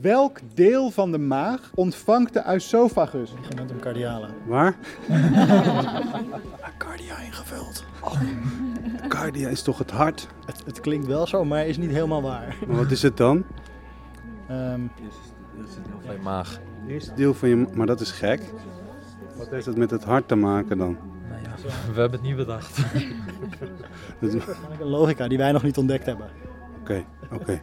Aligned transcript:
Welk 0.00 0.38
deel 0.54 0.90
van 0.90 1.12
de 1.12 1.18
maag 1.18 1.70
ontvangt 1.74 2.32
de 2.32 2.42
oesophagus? 2.48 3.32
Ligamentum 3.40 3.78
cardiale. 3.80 4.28
Waar? 4.46 4.74
Cardia 6.78 7.18
ingevuld. 7.18 7.84
Oh. 8.00 8.20
Cardia 9.08 9.48
is 9.48 9.62
toch 9.62 9.78
het 9.78 9.90
hart? 9.90 10.28
Het, 10.46 10.62
het 10.64 10.80
klinkt 10.80 11.06
wel 11.06 11.26
zo, 11.26 11.44
maar 11.44 11.66
is 11.66 11.76
niet 11.76 11.90
helemaal 11.90 12.22
waar. 12.22 12.56
Maar 12.66 12.76
wat 12.76 12.90
is 12.90 13.02
het 13.02 13.16
dan? 13.16 13.44
Ehm, 14.48 14.80
Eerste 15.58 15.80
deel 15.82 16.00
van 16.04 16.14
je 16.14 16.20
maag. 16.22 16.50
Het 16.80 16.90
eerste 16.90 17.14
deel 17.14 17.34
van 17.34 17.48
je... 17.48 17.66
Maar 17.74 17.86
dat 17.86 18.00
is 18.00 18.10
gek. 18.10 18.40
Wat 19.36 19.48
heeft 19.50 19.66
het 19.66 19.76
met 19.76 19.90
het 19.90 20.04
hart 20.04 20.28
te 20.28 20.34
maken 20.34 20.78
dan? 20.78 20.96
Nou 21.28 21.42
ja, 21.42 21.50
we 21.92 22.00
hebben 22.00 22.10
het 22.20 22.22
niet 22.28 22.36
bedacht. 22.36 22.76
Dat 24.20 24.32
is- 24.34 24.42
een 24.80 24.86
logica 24.86 25.28
die 25.28 25.38
wij 25.38 25.52
nog 25.52 25.62
niet 25.62 25.76
ontdekt 25.78 26.06
hebben. 26.06 26.26
Oké, 26.80 27.04
oké. 27.32 27.60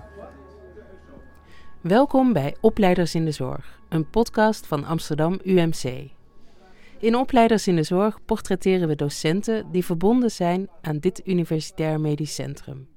Welkom 1.81 2.33
bij 2.33 2.55
Opleiders 2.61 3.15
in 3.15 3.25
de 3.25 3.31
Zorg, 3.31 3.79
een 3.89 4.09
podcast 4.09 4.67
van 4.67 4.85
Amsterdam 4.85 5.39
UMC. 5.43 6.09
In 6.99 7.15
Opleiders 7.15 7.67
in 7.67 7.75
de 7.75 7.83
Zorg 7.83 8.25
portretteren 8.25 8.87
we 8.87 8.95
docenten 8.95 9.71
die 9.71 9.85
verbonden 9.85 10.31
zijn 10.31 10.69
aan 10.81 10.97
dit 10.97 11.21
universitair 11.25 11.99
medisch 11.99 12.35
centrum. 12.35 12.87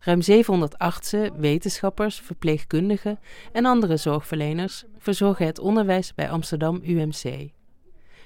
Ruim 0.00 0.22
700 0.22 0.78
artsen, 0.78 1.40
wetenschappers, 1.40 2.20
verpleegkundigen 2.20 3.18
en 3.52 3.64
andere 3.64 3.96
zorgverleners 3.96 4.84
verzorgen 4.98 5.46
het 5.46 5.58
onderwijs 5.58 6.14
bij 6.14 6.30
Amsterdam 6.30 6.80
UMC. 6.84 7.48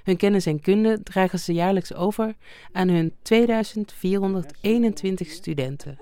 Hun 0.02 0.16
kennis 0.16 0.46
en 0.46 0.60
kunde 0.60 1.02
dragen 1.02 1.38
ze 1.38 1.52
jaarlijks 1.52 1.94
over 1.94 2.34
aan 2.72 2.88
hun 2.88 3.14
2421 3.22 5.30
studenten. 5.30 5.98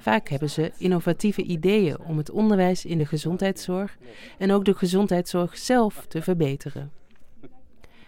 Vaak 0.00 0.28
hebben 0.28 0.50
ze 0.50 0.72
innovatieve 0.78 1.42
ideeën 1.42 2.00
om 2.00 2.16
het 2.16 2.30
onderwijs 2.30 2.84
in 2.84 2.98
de 2.98 3.06
gezondheidszorg 3.06 3.96
en 4.38 4.52
ook 4.52 4.64
de 4.64 4.74
gezondheidszorg 4.74 5.56
zelf 5.56 6.04
te 6.08 6.22
verbeteren. 6.22 6.92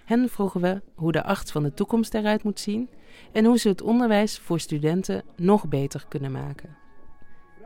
Hen 0.05 0.29
vroegen 0.29 0.61
we 0.61 0.83
hoe 0.95 1.13
de 1.13 1.23
arts 1.23 1.53
van 1.53 1.63
de 1.63 1.75
toekomst 1.75 2.15
eruit 2.15 2.43
moet 2.43 2.61
zien 2.61 2.89
en 3.33 3.45
hoe 3.45 3.59
ze 3.59 3.69
het 3.69 3.83
onderwijs 3.83 4.39
voor 4.39 4.61
studenten 4.61 5.23
nog 5.37 5.69
beter 5.69 6.05
kunnen 6.09 6.33
maken. 6.33 6.77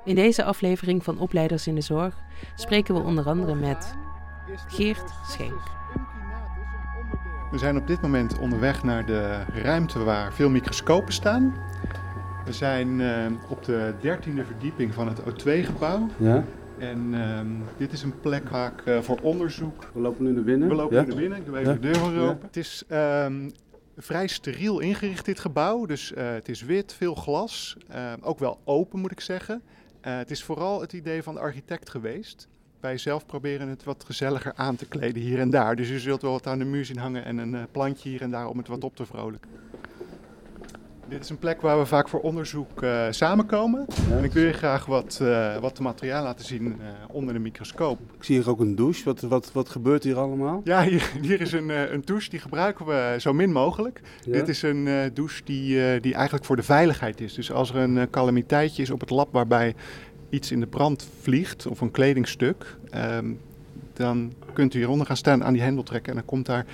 In 0.04 0.14
deze 0.14 0.44
aflevering 0.44 1.04
van 1.04 1.18
Opleiders 1.18 1.66
in 1.66 1.74
de 1.74 1.80
Zorg 1.80 2.16
spreken 2.54 2.94
we 2.94 3.00
onder 3.00 3.26
andere 3.26 3.54
met 3.54 3.94
Geert 4.66 5.10
Schenk. 5.28 5.62
We 7.50 7.58
zijn 7.58 7.76
op 7.76 7.86
dit 7.86 8.02
moment 8.02 8.38
onderweg 8.38 8.82
naar 8.82 9.06
de 9.06 9.44
ruimte 9.44 10.04
waar 10.04 10.32
veel 10.32 10.50
microscopen 10.50 11.12
staan. 11.12 11.54
We 12.46 12.52
zijn 12.52 13.00
eh, 13.00 13.26
op 13.50 13.64
de 13.64 13.94
dertiende 14.00 14.44
verdieping 14.44 14.94
van 14.94 15.08
het 15.08 15.18
O2-gebouw. 15.20 16.08
Ja? 16.18 16.44
En 16.78 17.08
ehm, 17.14 17.46
dit 17.76 17.92
is 17.92 18.02
een 18.02 18.20
plek 18.20 18.48
waar 18.48 18.72
ik 18.72 18.86
eh, 18.86 19.00
voor 19.00 19.18
onderzoek... 19.22 19.90
We 19.94 20.00
lopen 20.00 20.24
nu 20.24 20.32
naar 20.32 20.42
binnen. 20.42 20.68
We 20.68 20.74
lopen 20.74 20.96
ja? 20.96 21.02
nu 21.02 21.08
naar 21.08 21.16
binnen, 21.16 21.38
ik 21.38 21.46
doe 21.46 21.58
even 21.58 21.72
Ja. 21.72 21.78
de 21.78 21.80
deur 21.80 21.96
voor 21.96 22.12
Ja. 22.12 22.20
open. 22.28 22.46
Het 22.46 22.56
is 22.56 22.84
ehm, 22.88 23.50
vrij 23.96 24.26
steriel 24.26 24.78
ingericht, 24.78 25.24
dit 25.24 25.40
gebouw. 25.40 25.86
Dus 25.86 26.12
eh, 26.12 26.32
het 26.32 26.48
is 26.48 26.62
wit, 26.62 26.92
veel 26.92 27.14
glas. 27.14 27.76
ook 28.20 28.38
wel 28.38 28.60
open, 28.64 29.00
moet 29.00 29.12
ik 29.12 29.20
zeggen. 29.20 29.62
Het 30.00 30.30
is 30.30 30.44
vooral 30.44 30.80
het 30.80 30.92
idee 30.92 31.22
van 31.22 31.34
de 31.34 31.40
architect 31.40 31.90
geweest. 31.90 32.48
Wij 32.80 32.98
zelf 32.98 33.26
proberen 33.26 33.68
het 33.68 33.84
wat 33.84 34.04
gezelliger 34.06 34.52
aan 34.56 34.76
te 34.76 34.86
kleden 34.86 35.22
hier 35.22 35.38
en 35.38 35.50
daar. 35.50 35.76
Dus 35.76 35.90
u 35.90 35.98
zult 35.98 36.22
wel 36.22 36.30
wat 36.32 36.46
aan 36.46 36.58
de 36.58 36.64
muur 36.64 36.84
zien 36.84 36.98
hangen 36.98 37.24
en 37.24 37.38
een 37.38 37.66
plantje 37.70 38.08
hier 38.08 38.22
en 38.22 38.30
daar 38.30 38.48
om 38.48 38.58
het 38.58 38.68
wat 38.68 38.84
op 38.84 38.96
te 38.96 39.06
vrolijken. 39.06 39.50
Dit 41.08 41.22
is 41.22 41.30
een 41.30 41.38
plek 41.38 41.60
waar 41.60 41.78
we 41.78 41.86
vaak 41.86 42.08
voor 42.08 42.20
onderzoek 42.20 42.82
eh, 42.82 43.06
samenkomen. 43.10 43.86
Ja. 44.08 44.16
En 44.16 44.24
ik 44.24 44.32
wil 44.32 44.44
je 44.44 44.52
graag 44.52 44.86
wat, 44.86 45.18
eh 45.22 45.56
wat 45.56 45.80
materiaal 45.80 46.22
laten 46.22 46.44
zien 46.44 46.76
eh, 46.80 46.86
onder 47.08 47.34
de 47.34 47.40
microscoop. 47.40 48.00
Ik 48.18 48.24
zie 48.24 48.36
hier 48.36 48.50
ook 48.50 48.60
een 48.60 48.74
douche. 48.74 49.04
Wat, 49.04 49.20
wat, 49.20 49.52
wat 49.52 49.68
gebeurt 49.68 50.04
hier 50.04 50.18
allemaal? 50.18 50.60
Ja, 50.64 50.82
hier, 50.82 51.10
hier 51.22 51.40
is 51.40 51.52
een, 51.52 51.68
een 51.68 52.02
douche, 52.04 52.30
die 52.30 52.38
gebruiken 52.38 52.86
we 52.86 53.16
zo 53.18 53.32
min 53.32 53.52
mogelijk. 53.52 54.00
Ja? 54.24 54.32
Dit 54.32 54.48
is 54.48 54.62
een 54.62 55.10
douche 55.14 55.44
die, 55.44 56.00
die 56.00 56.14
eigenlijk 56.14 56.44
voor 56.44 56.56
de 56.56 56.62
veiligheid 56.62 57.20
is. 57.20 57.34
Dus 57.34 57.52
als 57.52 57.70
er 57.70 57.76
een 57.76 58.10
calamiteitje 58.10 58.82
is 58.82 58.90
op 58.90 59.00
het 59.00 59.10
lab 59.10 59.32
waarbij 59.32 59.74
iets 60.30 60.50
in 60.50 60.60
de 60.60 60.66
brand 60.66 61.08
vliegt, 61.20 61.66
of 61.66 61.80
een 61.80 61.90
kledingstuk, 61.90 62.76
ehm, 62.90 63.32
dan 63.92 64.32
kunt 64.52 64.74
u 64.74 64.78
hieronder 64.78 65.06
gaan 65.06 65.16
staan, 65.16 65.44
aan 65.44 65.52
die 65.52 65.62
hendel 65.62 65.82
trekken 65.82 66.12
en 66.12 66.18
dan 66.18 66.26
komt 66.26 66.46
daar 66.46 66.66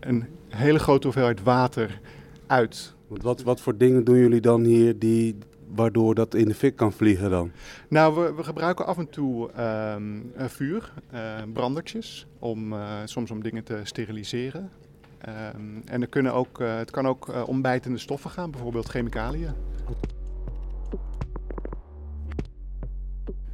een 0.00 0.24
hele 0.48 0.78
grote 0.78 1.06
hoeveelheid 1.06 1.42
water 1.42 2.00
uit. 2.46 2.94
Want 3.10 3.22
Wat, 3.22 3.42
wat 3.42 3.60
voor 3.60 3.76
dingen 3.76 4.04
doen 4.04 4.16
jullie 4.16 4.40
dan 4.40 4.64
hier 4.64 4.98
die, 4.98 5.36
waardoor 5.74 6.14
dat 6.14 6.34
in 6.34 6.48
de 6.48 6.54
fik 6.54 6.76
kan 6.76 6.92
vliegen 6.92 7.30
dan? 7.30 7.50
Nou, 7.88 8.14
we, 8.14 8.34
we 8.34 8.44
gebruiken 8.44 8.86
af 8.86 8.98
en 8.98 9.08
toe 9.08 9.50
eh, 9.50 9.96
vuur, 10.36 10.92
eh, 11.10 11.42
brandertjes, 11.52 12.26
om, 12.38 12.72
eh, 12.72 12.98
soms 13.04 13.30
om 13.30 13.42
dingen 13.42 13.64
te 13.64 13.80
steriliseren. 13.82 14.70
Ehm, 15.18 15.60
en 15.84 16.00
er 16.00 16.08
kunnen 16.08 16.34
ook, 16.34 16.58
het 16.58 16.90
kan 16.90 17.06
ook 17.06 17.28
eh, 17.28 17.48
om 17.48 17.62
bijtende 17.62 17.98
stoffen 17.98 18.30
gaan, 18.30 18.50
bijvoorbeeld 18.50 18.88
chemicaliën. 18.88 19.52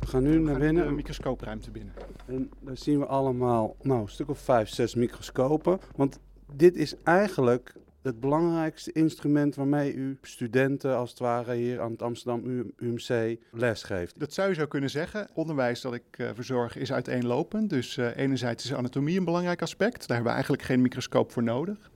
We 0.01 0.07
gaan 0.07 0.23
nu 0.23 0.39
naar 0.39 0.55
gaan 0.55 0.61
binnen 0.61 0.95
microscoopruimte 0.95 1.71
binnen. 1.71 1.93
en 2.27 2.51
daar 2.61 2.77
zien 2.77 2.99
we 2.99 3.07
allemaal 3.07 3.77
nou, 3.83 4.01
een 4.01 4.09
stuk 4.09 4.29
of 4.29 4.39
vijf, 4.39 4.69
zes 4.69 4.95
microscopen. 4.95 5.79
Want 5.95 6.19
dit 6.53 6.77
is 6.77 6.95
eigenlijk 7.03 7.75
het 8.07 8.21
belangrijkste 8.21 8.93
instrument 8.93 9.55
waarmee 9.55 9.95
u 9.95 10.19
studenten 10.23 10.97
als 10.97 11.11
het 11.11 11.19
ware 11.19 11.55
hier 11.55 11.81
aan 11.81 11.91
het 11.91 12.03
Amsterdam 12.03 12.73
UMC 12.77 13.39
les 13.51 13.83
geeft. 13.83 14.21
Dat 14.21 14.33
zou 14.33 14.49
je 14.49 14.55
zo 14.55 14.67
kunnen 14.67 14.91
zeggen. 14.91 15.29
Onderwijs 15.35 15.81
dat 15.81 15.95
ik 15.95 16.03
eh, 16.11 16.29
verzorg 16.35 16.77
is 16.77 16.93
uiteenlopend. 16.93 17.71
Dus 17.71 17.97
eh, 17.97 18.17
enerzijds 18.17 18.65
is 18.65 18.75
anatomie 18.75 19.19
een 19.19 19.25
belangrijk 19.25 19.63
aspect. 19.63 19.99
Daar 19.99 20.17
hebben 20.17 20.27
we 20.27 20.33
eigenlijk 20.33 20.63
geen 20.63 20.83
microscoop 20.83 21.33
voor 21.33 21.43
nodig. 21.43 21.91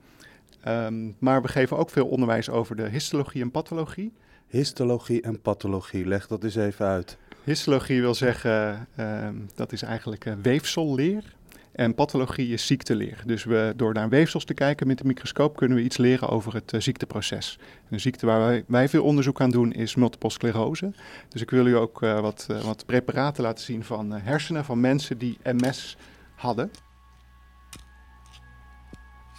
Ehm, 0.61 1.11
maar 1.19 1.41
we 1.41 1.47
geven 1.47 1.77
ook 1.77 1.89
veel 1.89 2.07
onderwijs 2.07 2.49
over 2.49 2.75
de 2.75 2.89
histologie 2.89 3.41
en 3.41 3.51
pathologie. 3.51 4.13
Histologie 4.47 5.21
en 5.21 5.41
pathologie, 5.41 6.05
leg 6.05 6.27
dat 6.27 6.43
eens 6.43 6.55
even 6.55 6.85
uit. 6.85 7.17
Histologie 7.43 8.01
wil 8.01 8.15
zeggen, 8.15 8.87
ehm, 8.95 9.35
dat 9.55 9.71
is 9.71 9.81
eigenlijk 9.81 10.25
eh, 10.25 10.33
weefselleer. 10.41 11.35
En 11.71 11.95
pathologie 11.95 12.53
is 12.53 12.65
ziekteleer. 12.65 13.23
Dus 13.25 13.43
we, 13.43 13.73
door 13.75 13.93
naar 13.93 14.09
weefsels 14.09 14.45
te 14.45 14.53
kijken 14.53 14.87
met 14.87 14.97
de 14.97 15.05
microscoop 15.05 15.55
kunnen 15.55 15.77
we 15.77 15.83
iets 15.83 15.97
leren 15.97 16.29
over 16.29 16.53
het 16.53 16.73
eh, 16.73 16.79
ziekteproces. 16.79 17.59
Een 17.89 17.99
ziekte 17.99 18.25
waar 18.25 18.39
wij, 18.39 18.63
wij 18.67 18.89
veel 18.89 19.03
onderzoek 19.03 19.41
aan 19.41 19.49
doen 19.49 19.71
is 19.71 19.95
multiple 19.95 20.29
sclerose. 20.29 20.91
Dus 21.29 21.41
ik 21.41 21.49
wil 21.49 21.67
u 21.67 21.75
ook 21.75 22.01
eh, 22.01 22.19
wat, 22.19 22.47
eh, 22.49 22.61
wat 22.63 22.85
preparaten 22.85 23.43
laten 23.43 23.63
zien 23.63 23.83
van 23.83 24.11
hersenen 24.11 24.65
van 24.65 24.79
mensen 24.79 25.17
die 25.17 25.37
MS 25.43 25.97
hadden. 26.35 26.71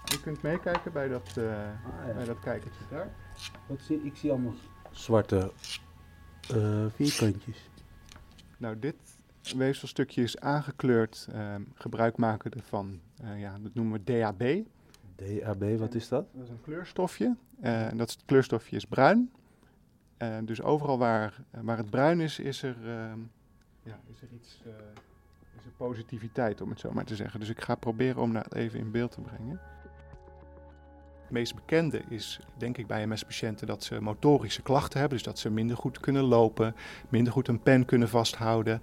Je 0.05 0.21
kunt 0.21 0.43
meekijken 0.43 0.93
bij 0.93 1.09
dat, 1.09 1.29
eh, 1.29 2.15
bij 2.15 2.25
dat 2.25 2.41
kijkertje 2.41 2.85
daar. 2.91 3.11
Wat 3.67 3.81
zie, 3.81 4.01
ik 4.05 4.17
zie 4.17 4.31
allemaal 4.31 4.55
zwarte 4.91 5.53
vierkantjes. 6.95 7.69
Nou, 8.57 8.79
dit 8.79 8.95
weefselstukje 9.57 10.23
is 10.23 10.39
aangekleurd, 10.39 11.29
ehm, 11.33 11.63
gebruik 11.75 12.17
maken 12.17 12.53
van, 12.63 13.01
eh, 13.23 13.41
ja, 13.41 13.59
dat 13.63 13.75
noemen 13.75 13.93
we 13.93 14.05
DAB. 14.05 14.43
DAB, 15.17 15.79
wat 15.79 15.95
is 15.95 16.09
dat? 16.09 16.27
Dat 16.33 16.43
is 16.45 16.49
een 16.51 16.61
kleurstofje. 16.63 17.37
eh, 17.61 17.87
en 17.87 17.97
dat 17.97 18.17
kleurstofje 18.25 18.77
is 18.77 18.85
bruin. 18.85 19.31
Eh, 20.17 20.37
dus 20.45 20.63
overal 20.63 20.99
waar, 20.99 21.43
waar 21.51 21.77
het 21.77 21.91
bruin 21.91 22.21
is, 22.21 22.39
is 22.39 22.63
er, 22.63 22.77
ehm, 22.87 23.19
ja, 23.83 24.01
is 24.11 24.23
er 24.23 24.29
iets, 24.35 24.61
is 25.59 25.65
er 25.65 25.71
positiviteit, 25.77 26.61
om 26.61 26.71
het 26.71 26.81
zo 26.81 26.93
maar 26.93 27.05
te 27.05 27.17
zeggen. 27.17 27.41
Dus 27.41 27.49
ik 27.49 27.61
ga 27.61 27.75
proberen 27.75 28.23
om 28.23 28.33
dat 28.33 28.55
even 28.55 28.79
in 28.79 28.91
beeld 28.91 29.13
te 29.13 29.21
brengen. 29.21 29.61
Het 31.23 31.31
meest 31.31 31.55
bekende 31.55 32.03
is, 32.09 32.41
denk 32.57 32.79
ik, 32.79 32.87
bij 32.87 33.07
MS-patiënten 33.07 33.67
dat 33.67 33.85
ze 33.85 34.01
motorische 34.01 34.63
klachten 34.63 35.01
hebben. 35.01 35.19
Dus 35.19 35.27
dat 35.27 35.39
ze 35.39 35.51
minder 35.51 35.77
goed 35.77 36.01
kunnen 36.01 36.23
lopen, 36.23 36.75
minder 37.09 37.33
goed 37.33 37.49
een 37.49 37.63
pen 37.63 37.85
kunnen 37.85 38.09
vasthouden. 38.09 38.83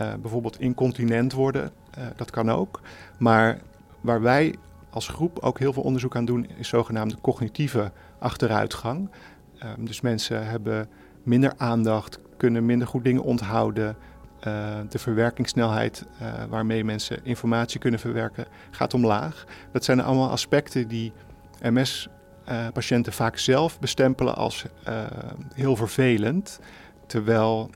Eh, 0.00 0.14
bijvoorbeeld 0.20 0.60
incontinent 0.60 1.32
worden, 1.32 1.70
eh, 1.90 2.04
dat 2.16 2.30
kan 2.30 2.50
ook. 2.50 2.80
Maar 3.18 3.60
waar 4.00 4.20
wij 4.20 4.54
als 4.90 5.08
groep 5.08 5.38
ook 5.38 5.58
heel 5.58 5.72
veel 5.72 5.82
onderzoek 5.82 6.16
aan 6.16 6.24
doen, 6.24 6.46
is 6.56 6.68
zogenaamde 6.68 7.16
cognitieve 7.20 7.92
achteruitgang. 8.18 9.10
Ehm, 9.58 9.84
dus 9.84 10.00
mensen 10.00 10.46
hebben 10.46 10.88
minder 11.22 11.52
aandacht, 11.56 12.18
kunnen 12.36 12.66
minder 12.66 12.88
goed 12.88 13.04
dingen 13.04 13.22
onthouden. 13.22 13.96
Eh, 14.40 14.78
de 14.88 14.98
verwerkingssnelheid 14.98 16.06
waarmee 16.48 16.84
mensen 16.84 17.24
informatie 17.24 17.80
kunnen 17.80 18.00
verwerken 18.00 18.46
gaat 18.70 18.94
omlaag. 18.94 19.44
Dat 19.72 19.84
zijn 19.84 20.00
allemaal 20.00 20.30
aspecten 20.30 20.88
die 20.88 21.12
MS-patiënten 21.62 23.12
vaak 23.12 23.38
zelf 23.38 23.78
bestempelen 23.78 24.36
als 24.36 24.64
heel 25.54 25.76
vervelend, 25.76 26.60
terwijl 27.06 27.70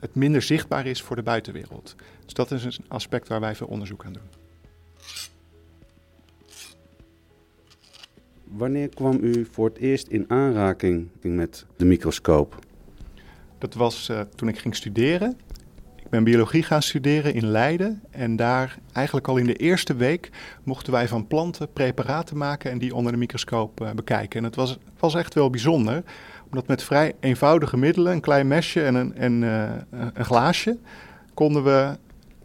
het 0.00 0.14
minder 0.14 0.42
zichtbaar 0.42 0.86
is 0.86 1.02
voor 1.02 1.16
de 1.16 1.22
buitenwereld. 1.22 1.94
Dus 2.24 2.34
dat 2.34 2.50
is 2.50 2.64
een 2.64 2.84
aspect 2.88 3.28
waar 3.28 3.40
wij 3.40 3.54
veel 3.54 3.66
onderzoek 3.66 4.04
aan 4.04 4.12
doen. 4.12 4.22
Wanneer 8.44 8.88
kwam 8.88 9.18
u 9.22 9.46
voor 9.50 9.68
het 9.68 9.78
eerst 9.78 10.06
in 10.06 10.24
aanraking 10.28 11.08
met 11.20 11.66
de 11.76 11.84
microscoop? 11.84 12.58
Dat 13.58 13.74
was 13.74 14.08
eh, 14.08 14.20
toen 14.20 14.48
ik 14.48 14.58
ging 14.58 14.76
studeren. 14.76 15.36
Ik 16.08 16.08
Ik 16.08 16.14
ben 16.14 16.24
biologie 16.24 16.62
gaan 16.62 16.82
studeren 16.82 17.34
in 17.34 17.46
Leiden. 17.46 18.02
En 18.10 18.36
daar 18.36 18.78
eigenlijk 18.92 19.28
al 19.28 19.36
in 19.36 19.46
de 19.46 19.54
eerste 19.54 19.94
week 19.94 20.30
mochten 20.62 20.92
wij 20.92 21.08
van 21.08 21.26
planten 21.26 21.72
preparaten 21.72 22.36
maken 22.36 22.70
en 22.70 22.78
die 22.78 22.94
onder 22.94 23.12
de 23.12 23.18
microscoop 23.18 23.80
uh, 23.80 23.90
bekijken. 23.90 24.38
En 24.38 24.44
het 24.44 24.54
was, 24.54 24.78
was 24.98 25.14
echt 25.14 25.34
wel 25.34 25.50
bijzonder, 25.50 26.02
omdat 26.50 26.66
met 26.66 26.82
vrij 26.82 27.14
eenvoudige 27.20 27.76
middelen, 27.76 28.12
een 28.12 28.20
klein 28.20 28.48
mesje 28.48 28.82
en 28.82 28.94
een, 28.94 29.14
en, 29.14 29.42
uh, 29.42 29.70
een 30.14 30.24
glaasje, 30.24 30.78
konden 31.34 31.64
we 31.64 31.96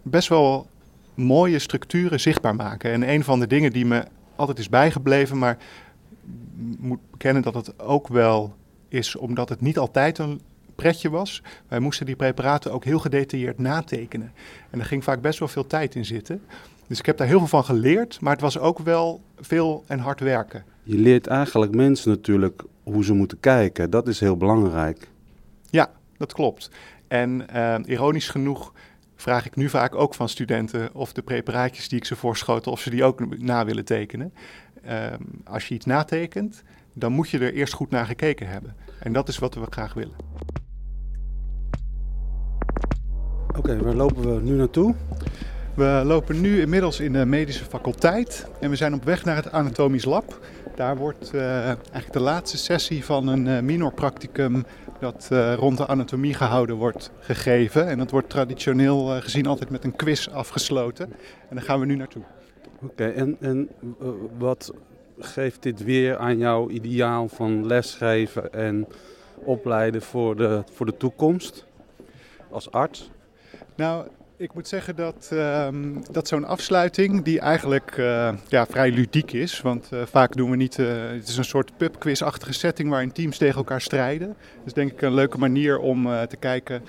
best 0.01 0.29
wel 0.29 0.67
mooie 1.13 1.59
structuren 1.59 2.19
zichtbaar 2.19 2.55
maken. 2.55 2.91
En 2.91 3.09
een 3.09 3.23
van 3.23 3.39
de 3.39 3.47
dingen 3.47 3.71
die 3.71 3.85
me 3.85 4.03
altijd 4.35 4.59
is 4.59 4.69
bijgebleven, 4.69 5.37
maar 5.37 5.57
moet 6.77 6.99
bekennen 7.11 7.41
dat 7.41 7.53
het 7.53 7.79
ook 7.79 8.07
wel 8.07 8.55
is 8.87 9.15
omdat 9.15 9.49
het 9.49 9.61
niet 9.61 9.77
altijd 9.77 10.17
een 10.17 10.41
pretje 10.75 11.09
was. 11.09 11.41
Wij 11.67 11.79
moesten 11.79 12.05
die 12.05 12.15
preparaten 12.15 12.71
ook 12.71 12.83
heel 12.83 12.99
gedetailleerd 12.99 13.59
natekenen. 13.59 14.31
En 14.69 14.79
er 14.79 14.85
ging 14.85 15.03
vaak 15.03 15.21
best 15.21 15.39
wel 15.39 15.47
veel 15.47 15.67
tijd 15.67 15.95
in 15.95 16.05
zitten. 16.05 16.41
Dus 16.87 16.99
ik 16.99 17.05
heb 17.05 17.17
daar 17.17 17.27
heel 17.27 17.37
veel 17.37 17.47
van 17.47 17.63
geleerd, 17.63 18.21
maar 18.21 18.31
het 18.31 18.41
was 18.41 18.59
ook 18.59 18.79
wel 18.79 19.21
veel 19.39 19.83
en 19.87 19.99
hard 19.99 20.19
werken. 20.19 20.63
Je 20.83 20.97
leert 20.97 21.27
eigenlijk 21.27 21.75
mensen 21.75 22.09
natuurlijk 22.09 22.63
hoe 22.83 23.03
ze 23.03 23.13
moeten 23.13 23.39
kijken. 23.39 23.89
Dat 23.89 24.07
is 24.07 24.19
heel 24.19 24.37
belangrijk. 24.37 25.07
Ja, 25.69 25.91
dat 26.17 26.33
klopt. 26.33 26.69
En 27.07 27.45
uh, 27.55 27.75
ironisch 27.85 28.29
genoeg 28.29 28.73
vraag 29.15 29.45
ik 29.45 29.55
nu 29.55 29.69
vaak 29.69 29.95
ook 29.95 30.13
van 30.13 30.29
studenten 30.29 30.93
of 30.93 31.13
de 31.13 31.21
preparaatjes 31.21 31.89
die 31.89 31.97
ik 31.97 32.05
ze 32.05 32.15
voorschoten, 32.15 32.71
of 32.71 32.79
ze 32.79 32.89
die 32.89 33.03
ook 33.03 33.37
na 33.37 33.65
willen 33.65 33.85
tekenen. 33.85 34.33
Uh, 34.85 35.05
als 35.43 35.67
je 35.67 35.75
iets 35.75 35.85
natekent, 35.85 36.63
dan 36.93 37.11
moet 37.11 37.29
je 37.29 37.39
er 37.39 37.53
eerst 37.53 37.73
goed 37.73 37.89
naar 37.89 38.05
gekeken 38.05 38.47
hebben. 38.47 38.75
En 38.99 39.13
dat 39.13 39.27
is 39.27 39.37
wat 39.37 39.55
we 39.55 39.65
graag 39.69 39.93
willen. 39.93 40.15
Oké, 43.47 43.59
okay, 43.59 43.77
waar 43.77 43.95
lopen 43.95 44.35
we 44.35 44.41
nu 44.41 44.55
naartoe? 44.55 44.95
We 45.75 46.01
lopen 46.05 46.41
nu 46.41 46.61
inmiddels 46.61 46.99
in 46.99 47.13
de 47.13 47.25
medische 47.25 47.65
faculteit 47.65 48.47
en 48.59 48.69
we 48.69 48.75
zijn 48.75 48.93
op 48.93 49.03
weg 49.03 49.25
naar 49.25 49.35
het 49.35 49.51
anatomisch 49.51 50.05
lab. 50.05 50.39
Daar 50.75 50.97
wordt 50.97 51.31
uh, 51.33 51.65
eigenlijk 51.65 52.13
de 52.13 52.19
laatste 52.19 52.57
sessie 52.57 53.05
van 53.05 53.27
een 53.27 53.45
uh, 53.45 53.59
minor 53.59 53.93
practicum 53.93 54.65
dat 54.99 55.29
uh, 55.31 55.53
rond 55.53 55.77
de 55.77 55.87
anatomie 55.87 56.33
gehouden 56.33 56.75
wordt 56.75 57.11
gegeven. 57.19 57.87
En 57.87 57.97
dat 57.97 58.11
wordt 58.11 58.29
traditioneel 58.29 59.21
gezien 59.21 59.45
altijd 59.45 59.69
met 59.69 59.83
een 59.83 59.95
quiz 59.95 60.27
afgesloten. 60.27 61.05
En 61.49 61.55
daar 61.55 61.65
gaan 61.65 61.79
we 61.79 61.85
nu 61.85 61.95
naartoe. 61.95 62.23
Oké, 62.75 62.85
okay, 62.85 63.13
en, 63.13 63.37
en 63.39 63.69
wat 64.37 64.73
geeft 65.19 65.63
dit 65.63 65.83
weer 65.83 66.17
aan 66.17 66.37
jouw 66.37 66.69
ideaal 66.69 67.27
van 67.27 67.65
lesgeven 67.65 68.53
en 68.53 68.87
opleiden 69.35 70.01
voor 70.01 70.35
de, 70.35 70.63
voor 70.71 70.85
de 70.85 70.97
toekomst 70.97 71.65
als 72.49 72.71
arts? 72.71 73.11
Nou, 73.75 74.07
ik 74.37 74.53
moet 74.53 74.67
zeggen 74.67 74.95
dat, 74.95 75.29
um, 75.33 76.03
dat 76.11 76.27
zo'n 76.27 76.45
afsluiting, 76.45 77.23
die 77.23 77.39
eigenlijk 77.39 77.97
uh, 77.97 78.33
ja, 78.47 78.65
vrij 78.65 78.91
ludiek 78.91 79.31
is, 79.31 79.61
want 79.61 79.89
uh, 79.93 80.01
vaak 80.05 80.35
doen 80.35 80.49
we 80.49 80.55
niet, 80.55 80.77
uh, 80.77 81.09
het 81.09 81.27
is 81.27 81.37
een 81.37 81.45
soort 81.45 81.77
pubquiz-achtige 81.77 82.53
setting 82.53 82.89
waarin 82.89 83.11
teams 83.11 83.37
tegen 83.37 83.55
elkaar 83.55 83.81
strijden. 83.81 84.35
Dus 84.63 84.73
denk 84.73 84.91
ik 84.91 85.01
een 85.01 85.13
leuke 85.13 85.37
manier 85.37 85.79
om 85.79 86.03
te 86.03 86.37
kijken 86.39 86.83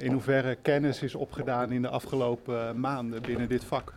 in 0.00 0.12
hoeverre 0.12 0.56
kennis 0.62 1.02
is 1.02 1.14
opgedaan 1.14 1.72
in 1.72 1.82
de 1.82 1.88
afgelopen 1.88 2.80
maanden 2.80 3.22
binnen 3.22 3.48
dit 3.48 3.64
vak. 3.64 3.94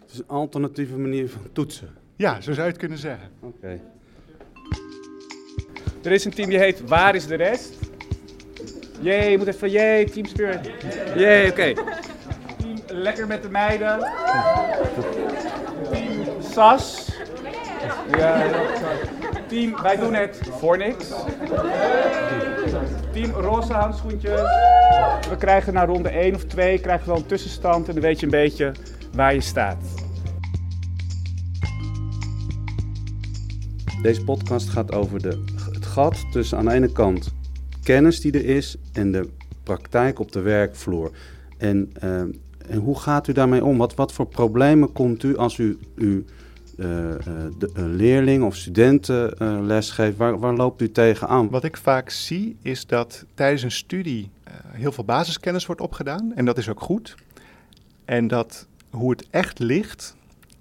Het 0.00 0.12
is 0.12 0.18
een 0.18 0.28
alternatieve 0.28 0.96
manier 0.96 1.30
van 1.30 1.42
toetsen. 1.52 1.88
Ja, 2.16 2.40
zo 2.40 2.52
zou 2.52 2.64
je 2.66 2.72
het 2.72 2.76
kunnen 2.76 2.98
zeggen. 2.98 3.28
Oké. 3.40 3.56
Okay. 3.56 3.80
Er 6.02 6.12
is 6.12 6.24
een 6.24 6.34
team 6.34 6.48
die 6.48 6.58
heet 6.58 6.88
Waar 6.88 7.14
is 7.14 7.26
de 7.26 7.34
rest? 7.34 7.77
Jee, 9.00 9.30
je 9.30 9.38
moet 9.38 9.46
even 9.46 9.70
jee, 9.70 10.10
team 10.10 10.26
spirit. 10.26 10.70
Jee, 11.14 11.50
oké. 11.50 11.72
Team 11.72 12.78
Lekker 12.86 13.26
met 13.26 13.42
de 13.42 13.48
meiden. 13.48 13.98
Team 15.90 16.42
Sas. 16.52 17.12
Ja, 18.16 18.42
team 19.46 19.82
Wij 19.82 19.96
doen 19.96 20.14
het 20.14 20.40
voor 20.58 20.78
niks. 20.78 21.08
Team 23.12 23.30
Roze 23.30 23.72
handschoentjes. 23.72 24.40
We 25.28 25.36
krijgen 25.38 25.72
na 25.72 25.84
ronde 25.84 26.08
1 26.08 26.34
of 26.34 26.44
2 26.44 26.78
krijgen 26.78 27.06
we 27.06 27.12
wel 27.12 27.20
een 27.20 27.26
tussenstand 27.26 27.88
en 27.88 27.94
dan 27.94 28.02
weet 28.02 28.18
je 28.20 28.24
een 28.24 28.32
beetje 28.32 28.72
waar 29.12 29.34
je 29.34 29.40
staat. 29.40 29.84
Deze 34.02 34.24
podcast 34.24 34.68
gaat 34.68 34.92
over 34.92 35.22
de, 35.22 35.44
het 35.72 35.86
gat 35.86 36.32
tussen 36.32 36.58
aan 36.58 36.64
de 36.64 36.72
ene 36.72 36.92
kant 36.92 37.36
kennis 37.92 38.20
die 38.20 38.32
er 38.32 38.44
is 38.44 38.76
en 38.92 39.12
de 39.12 39.28
praktijk 39.62 40.18
op 40.18 40.32
de 40.32 40.40
werkvloer. 40.40 41.10
En, 41.58 41.92
uh, 42.04 42.20
en 42.68 42.78
hoe 42.78 42.98
gaat 42.98 43.28
u 43.28 43.32
daarmee 43.32 43.64
om? 43.64 43.78
Wat, 43.78 43.94
wat 43.94 44.12
voor 44.12 44.26
problemen 44.26 44.92
komt 44.92 45.22
u 45.22 45.36
als 45.36 45.58
u, 45.58 45.78
u 45.94 46.24
uh, 46.76 46.86
de, 47.58 47.70
een 47.72 47.94
leerling 47.94 48.44
of 48.44 48.56
studenten 48.56 49.34
uh, 49.42 49.58
lesgeeft? 49.62 50.16
Waar, 50.16 50.38
waar 50.38 50.54
loopt 50.54 50.82
u 50.82 50.92
tegenaan? 50.92 51.50
Wat 51.50 51.64
ik 51.64 51.76
vaak 51.76 52.10
zie 52.10 52.56
is 52.62 52.86
dat 52.86 53.24
tijdens 53.34 53.62
een 53.62 53.70
studie 53.70 54.30
heel 54.70 54.92
veel 54.92 55.04
basiskennis 55.04 55.66
wordt 55.66 55.80
opgedaan. 55.80 56.32
En 56.34 56.44
dat 56.44 56.58
is 56.58 56.68
ook 56.68 56.80
goed. 56.80 57.14
En 58.04 58.28
dat 58.28 58.66
hoe 58.90 59.10
het 59.10 59.26
echt 59.30 59.58
ligt 59.58 60.16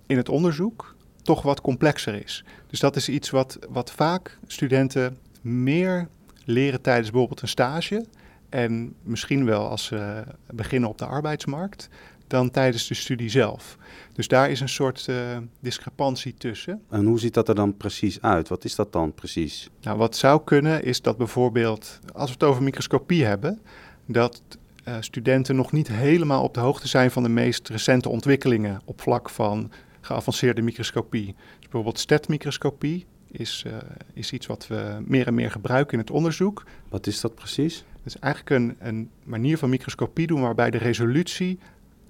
in 0.06 0.18
het 0.18 0.30
onderzoek 0.30 0.96
toch 1.22 1.42
wat 1.42 1.62
complexer 1.62 2.24
is. 2.24 2.44
Dus 2.68 2.80
dat 2.80 2.96
is 2.96 3.10
iets 3.10 3.30
wat, 3.30 3.60
wat 3.70 3.92
vaak 3.92 4.38
studenten 4.48 5.18
meer 5.42 6.08
leren 6.48 6.82
tijdens 6.82 7.10
bijvoorbeeld 7.10 7.42
een 7.42 7.48
stage. 7.48 8.06
En 8.50 8.94
misschien 9.04 9.46
wel 9.46 9.68
als 9.70 9.86
ze 9.86 10.24
beginnen 10.54 10.90
op 10.90 10.98
de 10.98 11.06
arbeidsmarkt, 11.06 11.90
dan 12.28 12.52
tijdens 12.52 12.88
de 12.88 12.94
studie 12.94 13.30
zelf. 13.30 13.78
Dus 14.14 14.28
daar 14.28 14.50
is 14.50 14.60
een 14.60 14.70
soort 14.70 15.08
uh, 15.10 15.38
discrepantie 15.60 16.34
tussen. 16.38 16.82
En 16.90 17.06
hoe 17.06 17.20
ziet 17.20 17.34
dat 17.34 17.50
er 17.50 17.56
dan 17.56 17.78
precies 17.78 18.22
uit? 18.22 18.48
Wat 18.48 18.64
is 18.64 18.76
dat 18.76 18.94
dan 18.94 19.14
precies? 19.14 19.70
Nou, 19.82 19.98
wat 19.98 20.16
zou 20.16 20.44
kunnen 20.44 20.84
is 20.84 21.02
dat 21.02 21.18
bijvoorbeeld, 21.18 22.00
als 22.14 22.28
we 22.28 22.34
het 22.34 22.44
over 22.44 22.64
microscopie 22.64 23.26
hebben, 23.26 23.62
dat 24.06 24.42
uh, 24.88 24.96
studenten 25.00 25.56
nog 25.56 25.72
niet 25.72 25.88
helemaal 25.88 26.44
op 26.44 26.54
de 26.54 26.60
hoogte 26.60 26.88
zijn 26.88 27.12
van 27.12 27.24
de 27.24 27.30
meest 27.30 27.70
recente 27.70 28.10
ontwikkelingen 28.10 28.82
op 28.86 29.02
vlak 29.02 29.30
van 29.30 29.72
geavanceerde 30.02 30.62
microscopie. 30.62 31.26
Dus 31.26 31.60
bijvoorbeeld 31.60 32.00
STET-microscopie 32.00 33.06
is, 33.38 33.63
uh, 33.68 33.74
is 34.13 34.31
iets 34.31 34.45
wat 34.45 34.68
we 34.68 34.98
meer 35.06 35.28
en 35.28 35.34
meer 35.34 35.51
gebruiken 35.51 35.94
in 35.94 36.00
het 36.00 36.12
onderzoek. 36.12 36.66
Wat 36.89 37.07
is 37.07 37.22
dat 37.22 37.36
precies? 37.36 37.86
Het 38.04 38.16
is 38.16 38.19
eigenlijk 38.19 38.56
een, 38.56 38.75
een 38.80 39.10
manier 39.24 39.57
van 39.57 39.69
microscopie 39.69 40.28
doen 40.28 40.42
waarbij 40.42 40.69
de 40.69 40.78
resolutie 40.78 41.60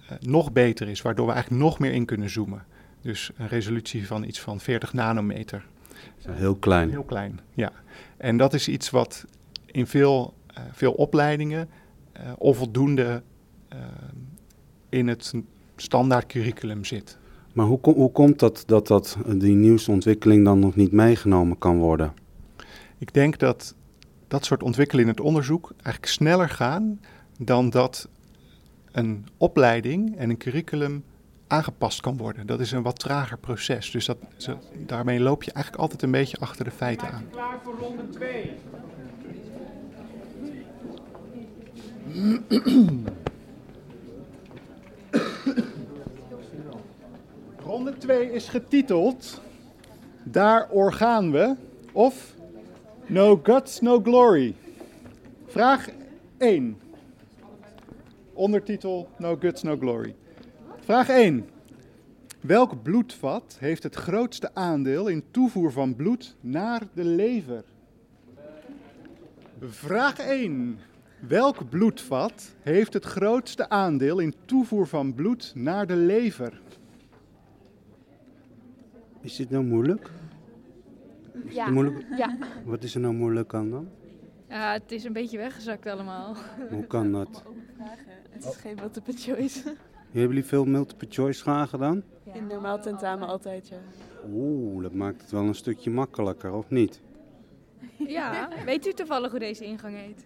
uh, 0.01 0.17
nog 0.19 0.51
beter 0.51 0.87
is, 0.87 1.01
waardoor 1.01 1.25
we 1.25 1.31
eigenlijk 1.31 1.63
nog 1.63 1.79
meer 1.79 1.93
in 1.93 2.05
kunnen 2.05 2.29
zoomen. 2.29 2.65
Dus 3.01 3.31
een 3.37 3.47
resolutie 3.47 4.07
van 4.07 4.23
iets 4.23 4.39
van 4.39 4.59
40 4.59 4.93
nanometer. 4.93 5.65
Heel 6.27 6.55
klein. 6.55 6.89
Heel 6.89 7.03
klein, 7.03 7.39
ja. 7.53 7.71
En 8.17 8.37
dat 8.37 8.53
is 8.53 8.67
iets 8.67 8.89
wat 8.89 9.25
in 9.65 9.87
veel, 9.87 10.33
uh, 10.51 10.63
veel 10.71 10.91
opleidingen 10.91 11.69
onvoldoende 12.37 13.23
in 14.89 15.07
het 15.07 15.33
standaard 15.75 16.25
curriculum 16.25 16.85
zit. 16.85 17.17
Maar 17.57 17.65
hoe, 17.65 17.79
hoe 17.81 18.11
komt 18.11 18.39
dat, 18.39 18.63
dat 18.65 18.87
dat 18.87 19.17
die 19.35 19.55
nieuwste 19.55 19.91
ontwikkeling 19.91 20.45
dan 20.45 20.59
nog 20.59 20.75
niet 20.75 20.91
meegenomen 20.91 21.57
kan 21.57 21.77
worden? 21.77 22.13
Ik 22.97 23.13
denk 23.13 23.39
dat 23.39 23.75
dat 24.27 24.45
soort 24.45 24.63
ontwikkelingen 24.63 25.11
in 25.11 25.17
het 25.17 25.25
onderzoek 25.25 25.71
eigenlijk 25.75 26.13
sneller 26.13 26.49
gaan 26.49 26.99
dan 27.39 27.69
dat 27.69 28.09
een 28.91 29.25
opleiding 29.37 30.17
en 30.17 30.29
een 30.29 30.37
curriculum 30.37 31.03
aangepast 31.47 32.01
kan 32.01 32.17
worden. 32.17 32.47
Dat 32.47 32.59
is 32.59 32.71
een 32.71 32.83
wat 32.83 32.99
trager 32.99 33.37
proces. 33.37 33.91
Dus 33.91 34.05
dat, 34.05 34.17
zo, 34.35 34.59
daarmee 34.85 35.19
loop 35.19 35.43
je 35.43 35.51
eigenlijk 35.51 35.83
altijd 35.83 36.01
een 36.01 36.11
beetje 36.11 36.37
achter 36.39 36.65
de 36.65 36.71
feiten 36.71 37.11
aan. 37.11 37.25
Klaar 37.31 37.59
voor 37.63 37.75
ronde 37.79 38.09
2. 38.09 38.51
Ronde 47.87 48.01
2 48.01 48.31
is 48.31 48.47
getiteld 48.47 49.41
Daar 50.23 50.69
orgaan 50.69 51.31
we 51.31 51.55
of 51.91 52.33
No 53.05 53.39
Guts, 53.43 53.79
No 53.79 54.01
Glory. 54.01 54.55
Vraag 55.45 55.89
1. 56.37 56.77
Ondertitel 58.33 59.09
No 59.17 59.35
Guts, 59.39 59.63
No 59.63 59.77
Glory. 59.77 60.15
Vraag 60.79 61.09
1. 61.09 61.49
Welk 62.41 62.83
bloedvat 62.83 63.57
heeft 63.59 63.83
het 63.83 63.95
grootste 63.95 64.49
aandeel 64.53 65.07
in 65.07 65.23
toevoer 65.31 65.71
van 65.71 65.95
bloed 65.95 66.35
naar 66.41 66.81
de 66.93 67.03
lever? 67.03 67.63
Vraag 69.61 70.19
1. 70.19 70.79
Welk 71.19 71.69
bloedvat 71.69 72.55
heeft 72.61 72.93
het 72.93 73.05
grootste 73.05 73.69
aandeel 73.69 74.19
in 74.19 74.33
toevoer 74.45 74.87
van 74.87 75.13
bloed 75.13 75.51
naar 75.55 75.87
de 75.87 75.95
lever? 75.95 76.61
Is 79.27 79.35
dit 79.35 79.49
nou 79.49 79.63
moeilijk? 79.63 80.11
Ja. 81.49 81.69
Moeilijk? 81.69 82.05
ja. 82.17 82.37
Wat 82.65 82.83
is 82.83 82.95
er 82.95 83.01
nou 83.01 83.13
moeilijk 83.13 83.53
aan 83.53 83.69
dan? 83.69 83.87
Ja, 84.49 84.73
het 84.73 84.91
is 84.91 85.03
een 85.03 85.13
beetje 85.13 85.37
weggezakt 85.37 85.85
allemaal. 85.87 86.35
Hoe 86.69 86.85
kan 86.87 87.11
dat? 87.11 87.43
Het 88.29 88.45
is 88.45 88.55
geen 88.55 88.75
multiple 88.75 89.13
choice. 89.13 89.63
Hebben 89.63 90.21
jullie 90.35 90.45
veel 90.45 90.65
multiple 90.65 91.07
choice 91.09 91.41
vragen 91.41 91.79
dan? 91.79 92.03
In 92.33 92.47
normaal 92.47 92.81
tentamen 92.81 93.27
altijd, 93.27 93.67
ja. 93.67 93.77
Oeh, 94.31 94.81
dat 94.83 94.93
maakt 94.93 95.21
het 95.21 95.31
wel 95.31 95.43
een 95.43 95.55
stukje 95.55 95.89
makkelijker, 95.91 96.53
of 96.53 96.69
niet? 96.69 97.01
Ja, 97.97 98.49
weet 98.65 98.87
u 98.87 98.93
toevallig 98.93 99.31
hoe 99.31 99.39
deze 99.39 99.65
ingang 99.65 99.95
heet? 99.95 100.25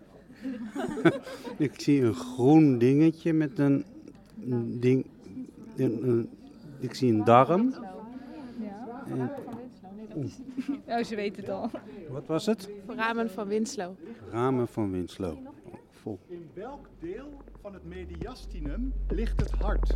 Ik 1.67 1.81
zie 1.81 2.01
een 2.01 2.13
groen 2.13 2.77
dingetje 2.77 3.33
met 3.33 3.59
een 3.59 3.85
ding. 4.79 5.05
een- 5.77 6.07
een- 6.07 6.29
ik 6.79 6.93
zie 6.93 7.13
een 7.13 7.23
darm. 7.23 7.73
En, 9.11 9.31
Oh, 10.97 11.03
ze 11.03 11.15
weet 11.15 11.35
het 11.35 11.49
al. 11.49 11.69
wat 12.09 12.27
was 12.27 12.45
het? 12.45 12.69
Ramen 12.87 13.29
van 13.29 13.47
Winslow. 13.47 13.93
Ramen 14.31 14.67
van 14.67 14.91
Winslow. 14.91 15.37
Vol. 15.89 16.19
In 16.27 16.49
welk 16.53 16.87
deel 16.99 17.41
van 17.61 17.73
het 17.73 17.85
mediastinum 17.85 18.93
ligt 19.07 19.39
het 19.39 19.51
hart? 19.51 19.93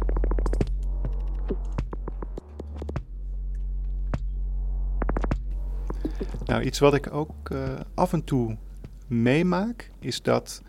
Nou, 6.46 6.62
iets 6.64 6.80
wat 6.80 6.94
ik 6.94 7.14
ook 7.14 7.50
eh, 7.50 7.74
af 7.94 8.14
en 8.14 8.24
toe 8.24 8.58
meemaak, 9.08 9.92
is 10.00 10.22
dat 10.22 10.62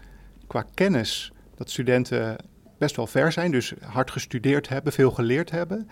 qua 0.46 0.64
kennis 0.74 1.32
dat 1.54 1.70
studenten 1.70 2.36
best 2.78 2.96
wel 2.96 3.06
ver 3.06 3.32
zijn, 3.32 3.50
dus 3.50 3.74
hard 3.80 4.10
gestudeerd 4.10 4.68
hebben, 4.68 4.92
veel 4.92 5.10
geleerd 5.10 5.50
hebben. 5.50 5.88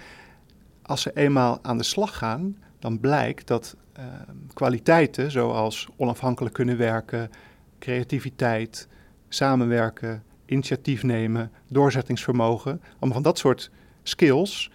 Als 0.86 1.02
ze 1.02 1.10
eenmaal 1.14 1.58
aan 1.62 1.78
de 1.78 1.84
slag 1.84 2.16
gaan, 2.16 2.56
dan 2.78 3.00
blijkt 3.00 3.46
dat 3.46 3.76
eh, 3.92 4.04
kwaliteiten 4.52 5.30
zoals 5.30 5.88
onafhankelijk 5.96 6.54
kunnen 6.54 6.76
werken, 6.76 7.30
creativiteit, 7.78 8.88
samenwerken, 9.28 10.22
initiatief 10.46 11.02
nemen, 11.02 11.50
doorzettingsvermogen, 11.68 12.80
allemaal 12.90 13.12
van 13.12 13.22
dat 13.22 13.38
soort 13.38 13.70
skills 14.02 14.70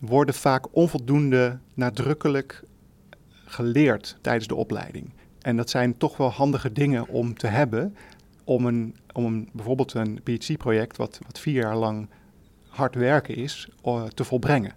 worden 0.00 0.34
vaak 0.34 0.66
onvoldoende 0.76 1.58
nadrukkelijk 1.74 2.62
geleerd 3.44 4.18
tijdens 4.20 4.46
de 4.46 4.54
opleiding. 4.54 5.12
En 5.40 5.56
dat 5.56 5.70
zijn 5.70 5.96
toch 5.96 6.16
wel 6.16 6.30
handige 6.30 6.72
dingen 6.72 7.08
om 7.08 7.34
te 7.34 7.46
hebben 7.46 7.96
om, 8.44 8.66
een, 8.66 8.96
om 9.12 9.24
een, 9.24 9.48
bijvoorbeeld 9.52 9.94
een 9.94 10.20
PhD-project, 10.22 10.96
wat, 10.96 11.18
wat 11.26 11.38
vier 11.38 11.62
jaar 11.62 11.76
lang 11.76 12.08
hard 12.68 12.94
werken 12.94 13.36
is, 13.36 13.68
eh, 13.82 14.04
te 14.04 14.24
volbrengen. 14.24 14.72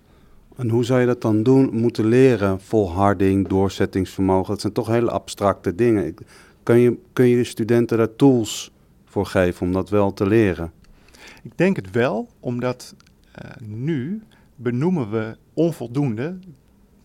En 0.59 0.69
hoe 0.69 0.83
zou 0.83 0.99
je 0.99 1.05
dat 1.05 1.21
dan 1.21 1.43
doen? 1.43 1.69
Moeten 1.73 2.05
leren, 2.05 2.61
volharding, 2.61 3.47
doorzettingsvermogen. 3.47 4.51
Dat 4.51 4.61
zijn 4.61 4.73
toch 4.73 4.87
hele 4.87 5.11
abstracte 5.11 5.75
dingen. 5.75 6.15
Kun 6.63 6.77
je, 6.77 6.97
kun 7.13 7.25
je 7.25 7.35
de 7.35 7.43
studenten 7.43 7.97
daar 7.97 8.15
tools 8.15 8.71
voor 9.05 9.25
geven 9.25 9.65
om 9.65 9.73
dat 9.73 9.89
wel 9.89 10.13
te 10.13 10.27
leren? 10.27 10.71
Ik 11.43 11.51
denk 11.57 11.75
het 11.75 11.91
wel, 11.91 12.27
omdat 12.39 12.95
eh, 13.31 13.51
nu 13.59 14.21
benoemen 14.55 15.11
we 15.11 15.37
onvoldoende 15.53 16.37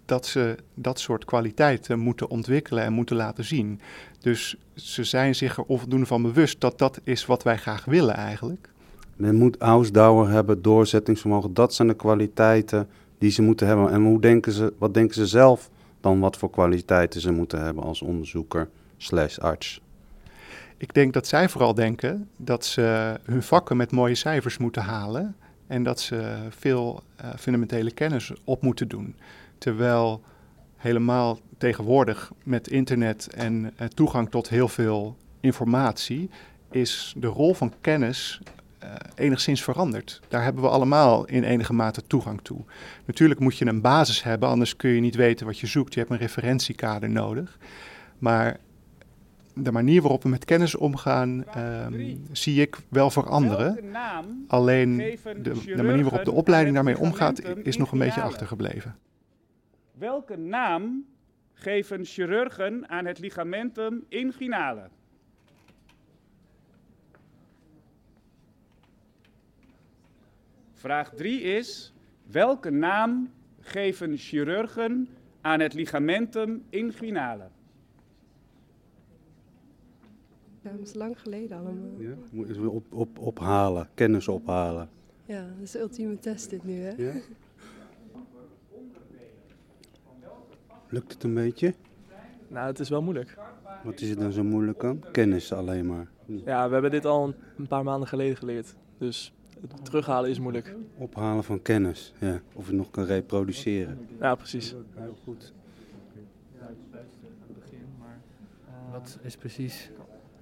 dat 0.05 0.27
ze 0.27 0.57
dat 0.75 1.01
soort 1.01 1.25
kwaliteiten 1.25 1.99
moeten 1.99 2.31
ontwikkelen 2.31 2.85
en 2.85 2.93
moeten 2.93 3.17
laten 3.17 3.45
zien. 3.45 3.81
Dus 4.21 4.57
ze 4.75 5.05
zijn 5.05 5.35
zich 5.35 5.57
er 5.57 5.65
onvoldoende 5.65 6.07
van 6.07 6.23
bewust 6.23 6.61
dat 6.61 6.79
dat 6.79 7.01
is 7.05 7.27
wat 7.27 7.43
wij 7.43 7.57
graag 7.57 7.85
willen 7.85 8.15
eigenlijk. 8.15 8.69
Men 9.17 9.35
moet 9.35 9.59
ausdauer 9.59 10.29
hebben, 10.29 10.63
doorzettingsvermogen. 10.63 11.55
Dat 11.55 11.75
zijn 11.75 11.89
de 11.89 11.95
kwaliteiten 11.95 12.89
die 13.19 13.31
ze 13.31 13.43
moeten 13.43 13.67
hebben. 13.67 13.91
En 13.91 14.03
hoe 14.03 14.21
denken 14.21 14.53
ze, 14.53 14.73
wat 14.79 14.95
denken 14.95 15.15
ze 15.15 15.27
zelf 15.27 15.71
dan 16.01 16.21
wat 16.21 16.37
voor 16.37 16.51
kwaliteiten 16.51 17.21
ze 17.21 17.33
moeten 17.33 17.63
hebben 17.65 17.83
als 17.83 18.03
onderzoeker 18.03 18.69
slash 18.97 19.39
arts? 19.39 19.81
Ik 20.77 20.95
denk 20.95 21.13
dat 21.13 21.27
zij 21.27 21.49
vooral 21.49 21.75
denken 21.75 22.29
dat 22.37 22.65
ze 22.65 23.15
hun 23.25 23.43
vakken 23.43 23.77
met 23.77 23.93
mooie 23.93 24.15
cijfers 24.15 24.59
moeten 24.59 24.83
halen 24.83 25.37
en 25.67 25.83
dat 25.83 26.01
ze 26.01 26.37
veel 26.49 27.03
eh, 27.17 27.29
fundamentele 27.39 27.91
kennis 27.91 28.33
op 28.45 28.63
moeten 28.63 28.89
doen. 28.89 29.17
Terwijl 29.59 30.23
helemaal 30.77 31.39
tegenwoordig 31.59 32.33
met 32.43 32.69
internet 32.69 33.29
en 33.35 33.73
eh, 33.77 33.87
toegang 33.87 34.31
tot 34.31 34.49
heel 34.49 34.69
veel 34.69 35.17
informatie 35.41 36.31
is 36.71 37.15
de 37.17 37.27
rol 37.27 37.55
van 37.55 37.73
kennis 37.81 38.41
enigszins 39.15 39.63
veranderd. 39.63 40.21
Daar 40.29 40.43
hebben 40.43 40.63
we 40.63 40.69
allemaal 40.69 41.25
in 41.25 41.45
enige 41.45 41.73
mate 41.73 42.07
toegang 42.07 42.41
toe. 42.43 42.61
Natuurlijk 43.05 43.41
moet 43.41 43.59
je 43.59 43.67
een 43.67 43.81
basis 43.81 44.23
hebben, 44.23 44.49
anders 44.49 44.77
kun 44.77 44.91
je 44.91 45.01
niet 45.01 45.15
weten 45.15 45.47
wat 45.47 45.59
je 45.59 45.67
zoekt. 45.67 45.95
Je 45.95 46.01
hebt 46.01 46.13
een 46.13 46.19
referentiekader 46.19 47.11
nodig. 47.11 47.59
Maar 48.19 48.61
de 49.55 49.73
manier 49.73 50.01
waarop 50.01 50.23
we 50.23 50.29
met 50.29 50.45
kennis 50.45 50.75
omgaan, 50.75 51.45
ehm, 51.45 52.15
zie 52.33 52.61
ik 52.61 52.77
wel 52.89 53.11
veranderen. 53.11 53.79
Alleen 54.47 54.97
de, 54.97 55.83
manier 55.83 56.03
waarop 56.03 56.25
de 56.25 56.33
opleiding 56.33 56.75
daarmee 56.75 56.99
omgaat, 56.99 57.43
is 57.63 57.77
nog 57.77 57.93
een 57.93 57.99
beetje 57.99 58.21
achtergebleven. 58.21 58.97
Welke 59.93 60.37
naam 60.37 61.05
geven 61.53 62.05
chirurgen 62.05 62.89
aan 62.89 63.05
het 63.05 63.19
ligamentum 63.19 64.05
inguinale? 64.09 64.89
Vraag 70.85 71.15
3 71.15 71.41
is: 71.41 71.93
welke 72.31 72.71
naam 72.71 73.31
geven 73.61 74.17
chirurgen 74.17 75.09
aan 75.41 75.61
het 75.61 75.75
ligamentum 75.75 76.63
inguinale? 76.71 77.45
Ja, 80.63 80.71
dat 80.71 80.81
is 80.81 80.95
lang 80.95 81.21
geleden 81.21 81.57
allemaal. 81.59 81.99
Ja? 82.01 82.15
Moeten 82.31 82.63
we 82.63 82.71
op, 82.71 82.93
op, 82.93 83.19
ophalen, 83.19 83.89
kennis 83.95 84.29
ophalen. 84.29 84.89
Ja, 85.27 85.41
dat 85.41 85.63
is 85.63 85.71
de 85.71 85.79
ultieme 85.79 86.19
test 86.19 86.51
dit 86.51 86.65
nu, 86.65 86.81
hè? 86.81 86.91
Ja? 86.97 87.13
Lukt 90.89 91.13
het 91.13 91.23
een 91.23 91.35
beetje? 91.35 91.75
Nou, 92.49 92.67
het 92.67 92.79
is 92.79 92.89
wel 92.89 93.03
moeilijk. 93.03 93.39
Wat 93.85 94.01
is 94.01 94.11
er 94.11 94.19
dan 94.19 94.33
zo 94.33 94.45
moeilijk 94.45 94.85
aan? 94.85 95.01
Kennis 95.13 95.53
alleen 95.53 95.87
maar. 95.87 96.07
Ja, 96.27 96.67
we 96.67 96.73
hebben 96.73 96.91
dit 96.91 97.05
al 97.05 97.35
een- 97.57 97.67
paar 97.67 97.85
maanden 97.85 98.09
geleden 98.09 98.37
geleerd. 98.37 98.75
Dus 98.99 99.33
het 99.44 99.44
terughalen 99.83 100.31
is 100.31 100.39
moeilijk. 100.39 100.75
Ophalen 100.99 101.45
van 101.45 101.63
kennis, 101.63 102.13
ja. 102.21 102.41
Of 102.53 102.67
het 102.67 102.75
nog 102.75 102.91
kan 102.91 103.05
reproduceren. 103.05 104.09
Ja, 104.21 104.35
precies. 104.35 104.75
Heel 104.95 105.17
goed. 105.25 105.53
Wat 108.93 109.19
is 109.23 109.37
precies 109.37 109.91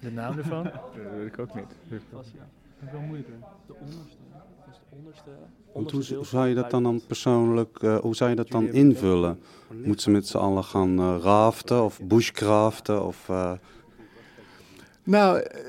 de 0.00 0.10
naam 0.10 0.38
ervan? 0.38 0.62
Dat 0.94 1.12
weet 1.16 1.26
ik 1.26 1.38
ook 1.38 1.54
niet. 1.54 1.64
Dat 2.10 2.24
is 2.24 2.90
wel 2.92 3.00
moeilijker. 3.00 3.34
De 3.66 3.74
onderste. 3.80 4.16
Dus 4.66 4.76
de 4.90 4.96
onderste. 4.96 5.30
Want 5.72 5.86
onderste 5.86 6.14
hoe, 6.14 6.24
zou 6.26 6.48
je 6.48 6.54
dat 6.54 6.70
dan, 6.70 6.82
dan 6.82 7.00
persoonlijk, 7.06 7.78
eh, 7.82 7.96
hoe 7.98 8.14
zou 8.16 8.30
je 8.30 8.36
dat 8.36 8.48
dan 8.48 8.66
invullen? 8.68 9.40
Moeten 9.84 10.00
ze 10.02 10.10
met 10.10 10.26
z'n 10.26 10.36
allen 10.36 10.64
gaan 10.64 10.98
eh, 10.98 11.16
raften 11.20 11.84
of 11.84 12.00
bushcraften 12.02 13.04
of... 13.06 13.28
eh, 13.28 13.52
Nou, 15.04 15.38
eh, 15.40 15.66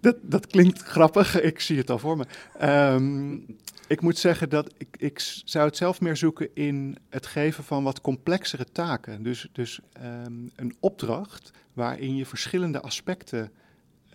dat, 0.00 0.16
dat 0.22 0.46
klinkt 0.46 0.82
grappig. 0.82 1.40
Ik 1.50 1.60
zie 1.60 1.78
het 1.78 1.90
al 1.90 1.98
voor 1.98 2.16
me. 2.16 2.26
Ehm, 2.58 3.38
ik 3.88 4.00
moet 4.00 4.18
zeggen 4.18 4.48
dat 4.48 4.74
ik, 4.76 4.88
ik 4.98 5.18
zou 5.44 5.66
het 5.66 5.76
zelf 5.76 6.00
meer 6.00 6.16
zoeken 6.16 6.48
in 6.54 6.96
het 7.08 7.26
geven 7.26 7.64
van 7.64 7.84
wat 7.84 8.00
complexere 8.00 8.64
taken. 8.72 9.22
Dus, 9.22 9.48
dus 9.52 9.80
ehm, 9.92 10.32
een 10.56 10.76
opdracht 10.80 11.50
waarin 11.72 12.16
je 12.16 12.26
verschillende 12.26 12.80
aspecten 12.80 13.52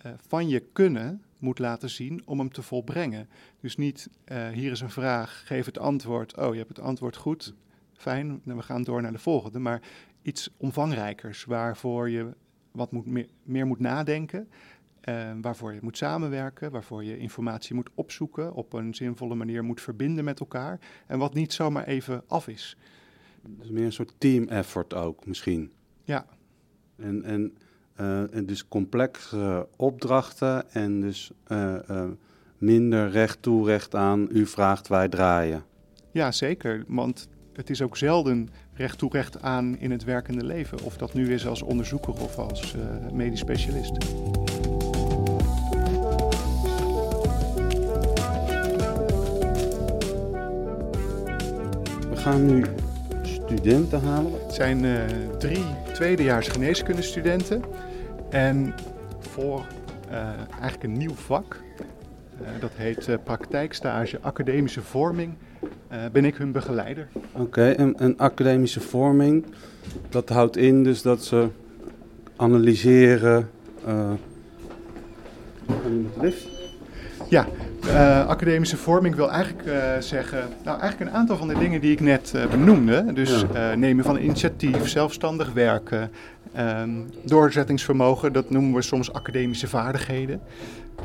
eh, 0.02 0.12
van 0.26 0.48
je 0.48 0.60
kunnen 0.72 1.22
moet 1.38 1.58
laten 1.58 1.90
zien 1.90 2.22
om 2.24 2.38
hem 2.38 2.52
te 2.52 2.62
volbrengen. 2.62 3.28
Dus 3.60 3.76
niet, 3.76 4.08
eh, 4.24 4.48
hier 4.48 4.70
is 4.70 4.80
een 4.80 4.90
vraag, 4.90 5.42
geef 5.46 5.66
het 5.66 5.78
antwoord. 5.78 6.36
Oh, 6.36 6.52
je 6.52 6.58
hebt 6.58 6.76
het 6.76 6.86
antwoord 6.86 7.16
goed. 7.16 7.54
Fijn, 7.92 8.40
nou, 8.44 8.58
we 8.58 8.64
gaan 8.64 8.82
door 8.82 9.02
naar 9.02 9.12
de 9.12 9.18
volgende. 9.18 9.58
Maar 9.58 9.82
iets 10.22 10.50
omvangrijkers, 10.56 11.44
waarvoor 11.44 12.10
je 12.10 12.34
wat 12.70 12.92
moet 12.92 13.26
meer 13.42 13.66
moet 13.66 13.80
nadenken. 13.80 14.48
Eh, 15.04 15.30
waarvoor 15.40 15.74
je 15.74 15.78
moet 15.82 15.96
samenwerken, 15.96 16.70
waarvoor 16.70 17.04
je 17.04 17.18
informatie 17.18 17.74
moet 17.74 17.90
opzoeken, 17.94 18.52
op 18.52 18.72
een 18.72 18.94
zinvolle 18.94 19.34
manier 19.34 19.64
moet 19.64 19.80
verbinden 19.80 20.24
met 20.24 20.40
elkaar. 20.40 20.80
En 21.06 21.18
wat 21.18 21.34
niet 21.34 21.52
zomaar 21.52 21.84
even 21.84 22.22
af 22.26 22.48
is. 22.48 22.76
Is 23.60 23.70
meer 23.70 23.84
een 23.84 23.92
soort 23.92 24.14
team 24.18 24.48
effort 24.48 24.94
ook 24.94 25.26
misschien. 25.26 25.72
Ja. 26.04 26.26
En, 26.96 27.22
en, 27.22 27.56
eh, 27.94 28.34
en 28.34 28.46
dus 28.46 28.68
complexere 28.68 29.68
opdrachten 29.76 30.72
en 30.72 31.00
dus 31.00 31.30
eh, 31.46 31.88
eh, 31.88 32.10
minder 32.58 33.10
recht 33.10 33.42
toe, 33.42 33.66
recht 33.66 33.94
aan. 33.94 34.28
U 34.30 34.46
vraagt, 34.46 34.88
wij 34.88 35.08
draaien. 35.08 35.64
Ja, 36.10 36.32
zeker. 36.32 36.84
Want 36.86 37.28
het 37.52 37.70
is 37.70 37.82
ook 37.82 37.96
zelden 37.96 38.48
recht 38.72 38.98
toe 38.98 39.10
recht 39.12 39.42
aan 39.42 39.78
in 39.78 39.90
het 39.90 40.04
werkende 40.04 40.44
leven. 40.44 40.82
Of 40.82 40.96
dat 40.96 41.14
nu 41.14 41.32
is 41.32 41.46
als 41.46 41.62
onderzoeker 41.62 42.12
of 42.12 42.38
als 42.38 42.74
medisch 43.12 43.40
specialist. 43.40 43.96
Gaan 52.24 52.46
nu 52.46 52.64
studenten 53.22 54.00
halen. 54.00 54.32
Het 54.32 54.54
zijn 54.54 54.84
eh, 54.84 54.92
drie 55.38 55.64
tweedejaars 55.92 56.48
geneeskundestudenten. 56.48 57.62
En 58.30 58.74
voor 59.18 59.66
eh, 60.10 60.28
eigenlijk 60.50 60.82
een 60.82 60.98
nieuw 60.98 61.14
vak. 61.14 61.60
Eh, 62.40 62.48
dat 62.60 62.70
heet 62.74 63.08
praktijkstage 63.24 64.18
academische 64.20 64.82
vorming. 64.82 65.34
Ben 66.12 66.24
ik 66.24 66.36
hun 66.36 66.52
begeleider. 66.52 67.08
Oké, 67.32 67.70
en, 67.70 67.98
en 67.98 68.16
academische 68.18 68.80
vorming, 68.80 69.44
dat 70.08 70.28
houdt 70.28 70.56
in 70.56 70.84
dus 70.84 71.02
dat 71.02 71.24
ze 71.24 71.48
analyseren. 72.36 73.50
lift? 76.20 76.48
Ja, 77.28 77.46
eh, 77.88 78.26
academische 78.26 78.76
vorming 78.76 79.14
wil 79.14 79.30
eigenlijk 79.30 79.66
eh, 79.66 79.98
zeggen, 79.98 80.48
nou 80.64 80.80
eigenlijk 80.80 81.10
een 81.10 81.16
aantal 81.16 81.36
van 81.36 81.48
de 81.48 81.58
dingen 81.58 81.80
die 81.80 81.92
ik 81.92 82.00
net 82.00 82.32
eh, 82.34 82.46
benoemde. 82.46 83.12
Dus 83.12 83.44
nemen 83.76 84.04
van 84.04 84.18
initiatief, 84.18 84.88
zelfstandig 84.88 85.52
werken, 85.52 86.10
ehm, 86.52 86.90
doorzettingsvermogen, 87.22 88.32
dat 88.32 88.50
noemen 88.50 88.74
we 88.74 88.82
soms 88.82 89.12
academische 89.12 89.68
vaardigheden. 89.68 90.40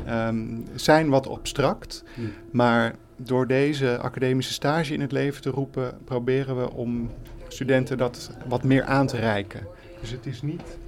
Ehm, 0.06 0.44
zijn 0.74 1.08
wat 1.08 1.28
abstract, 1.28 2.04
maar 2.50 2.94
door 3.16 3.46
deze 3.46 3.98
academische 3.98 4.52
stage 4.52 4.94
in 4.94 5.00
het 5.00 5.12
leven 5.12 5.42
te 5.42 5.50
roepen, 5.50 5.98
proberen 6.04 6.60
we 6.60 6.70
om 6.70 7.10
studenten 7.48 7.98
dat 7.98 8.30
wat 8.48 8.62
meer 8.62 8.84
aan 8.84 9.06
te 9.06 9.16
reiken. 9.16 9.60
Dus 10.00 10.10
het 10.10 10.26
is 10.26 10.42
niet 10.42 10.78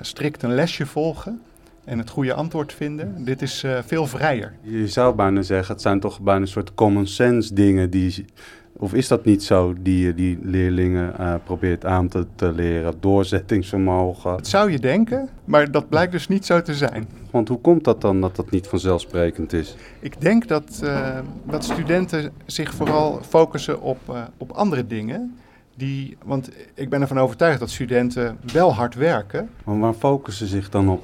strikt 0.00 0.42
een 0.42 0.54
lesje 0.54 0.86
volgen 0.86 1.40
en 1.84 1.98
het 1.98 2.10
goede 2.10 2.34
antwoord 2.34 2.72
vinden. 2.72 3.24
Dit 3.24 3.42
is 3.42 3.62
eh, 3.62 3.78
veel 3.86 4.06
vrijer. 4.06 4.52
Je 4.62 4.88
zou 4.88 5.14
bijna 5.14 5.42
zeggen, 5.42 5.72
het 5.72 5.82
zijn 5.82 6.00
toch 6.00 6.20
bijna 6.20 6.40
een 6.40 6.48
soort 6.48 6.74
common 6.74 7.06
sense 7.06 7.54
dingen 7.54 7.90
die. 7.90 8.24
Of 8.72 8.94
is 8.94 9.08
dat 9.08 9.24
niet 9.24 9.42
zo, 9.42 9.74
die 9.80 10.06
je 10.06 10.14
die 10.14 10.38
leerlingen 10.42 11.18
eh, 11.18 11.34
probeert 11.44 11.84
aan 11.84 12.08
te, 12.08 12.26
te 12.34 12.52
leren? 12.52 12.94
Doorzettingsvermogen. 13.00 14.30
Dat 14.30 14.46
zou 14.46 14.70
je 14.70 14.78
denken, 14.78 15.28
maar 15.44 15.70
dat 15.70 15.88
blijkt 15.88 16.12
dus 16.12 16.28
niet 16.28 16.46
zo 16.46 16.62
te 16.62 16.74
zijn. 16.74 17.08
Want 17.30 17.48
hoe 17.48 17.60
komt 17.60 17.84
dat 17.84 18.00
dan 18.00 18.20
dat 18.20 18.36
dat 18.36 18.50
niet 18.50 18.66
vanzelfsprekend 18.66 19.52
is? 19.52 19.76
Ik 20.00 20.20
denk 20.20 20.48
dat, 20.48 20.80
eh, 20.82 21.18
dat 21.44 21.64
studenten 21.64 22.32
zich 22.46 22.74
vooral 22.74 23.20
focussen 23.28 23.80
op, 23.80 23.98
op 24.36 24.50
andere 24.50 24.86
dingen. 24.86 25.38
Die, 25.76 26.16
want 26.24 26.50
ik 26.74 26.90
ben 26.90 27.00
ervan 27.00 27.18
overtuigd 27.18 27.60
dat 27.60 27.70
studenten 27.70 28.38
wel 28.52 28.74
hard 28.74 28.94
werken. 28.94 29.50
Maar 29.64 29.78
waar 29.78 29.94
focussen 29.94 30.46
ze 30.46 30.56
zich 30.56 30.68
dan 30.68 30.88
op? 30.88 31.02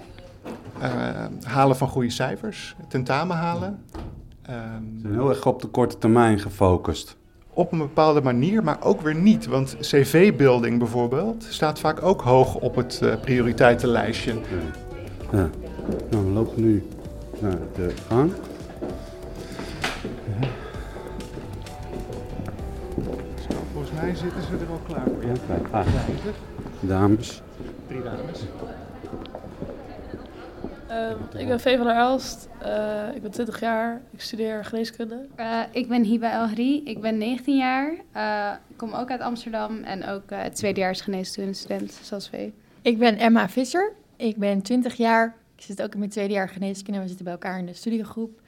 Eh, 0.81 1.25
halen 1.43 1.77
van 1.77 1.89
goede 1.89 2.11
cijfers, 2.11 2.77
tentamen 2.89 3.37
halen. 3.37 3.83
ehm, 4.43 4.57
Ze 4.95 5.01
zijn 5.01 5.13
heel 5.13 5.29
erg 5.29 5.47
op 5.47 5.61
de 5.63 5.69
korte 5.69 5.99
termijn 5.99 6.39
gefocust. 6.39 7.17
op 7.53 7.73
een 7.73 7.79
bepaalde 7.79 8.23
manier, 8.23 8.63
maar 8.65 8.77
ook 8.83 9.01
weer 9.01 9.15
niet. 9.15 9.47
Want 9.47 9.77
cv-building 9.81 10.79
bijvoorbeeld 10.79 11.47
staat 11.49 11.79
vaak 11.79 12.03
ook 12.03 12.21
hoog 12.23 12.55
op 12.55 12.75
het 12.77 13.01
eh, 13.03 13.21
prioriteitenlijstje. 13.21 14.35
Ja. 15.33 15.49
Nou, 16.11 16.25
we 16.27 16.31
lopen 16.33 16.63
nu 16.63 16.87
naar 17.41 17.59
de 17.75 17.95
gang. 18.09 18.33
Zo, 23.49 23.57
volgens 23.73 23.93
mij 24.01 24.15
zitten 24.15 24.43
ze 24.43 24.49
er 24.65 24.71
al 24.71 24.81
klaar 24.87 25.05
voor. 25.05 25.25
Ja. 25.25 25.79
Ah. 25.79 25.87
Dames. 26.81 27.43
Drie 27.87 28.03
dames. 28.03 28.41
Ehm, 30.97 31.39
ik 31.39 31.49
ben 31.49 31.61
Vee 31.61 31.77
van 31.77 31.87
der 31.87 31.97
Elst. 31.97 32.49
Eh, 32.59 33.15
ik 33.15 33.23
ben 33.23 33.31
20 33.31 33.61
jaar. 33.61 34.03
Ik 34.11 34.21
studeer 34.21 34.65
geneeskunde. 34.65 35.27
Eh, 35.35 35.61
ik 35.73 35.89
ben 35.89 36.03
Hiba 36.03 36.33
Elgri, 36.33 36.85
ik 36.85 37.01
ben 37.01 37.19
19 37.19 37.57
jaar. 37.57 37.95
Eh, 38.13 38.53
ik 38.69 38.77
kom 38.77 38.93
ook 38.93 39.11
uit 39.11 39.21
Amsterdam 39.21 39.83
en 39.83 40.07
ook 40.07 40.31
uh, 40.31 40.45
tweedejaars 40.45 41.01
geneeskundestudent, 41.01 41.93
zoals 42.03 42.29
Vee. 42.29 42.53
Ik 42.83 42.99
ben 42.99 43.17
Emma 43.17 43.49
Visser. 43.49 43.93
Ik 44.17 44.37
ben 44.37 44.63
20 44.63 44.95
jaar. 44.95 45.37
Ik 45.57 45.63
zit 45.63 45.83
ook 45.83 45.93
in 45.93 45.99
mijn 45.99 46.11
tweede 46.11 46.33
jaar 46.33 46.49
geneeskunde. 46.49 47.01
We 47.01 47.07
zitten 47.07 47.25
bij 47.25 47.35
elkaar 47.35 47.59
in 47.59 47.67
de 47.67 47.73
studiegroep. 47.73 48.41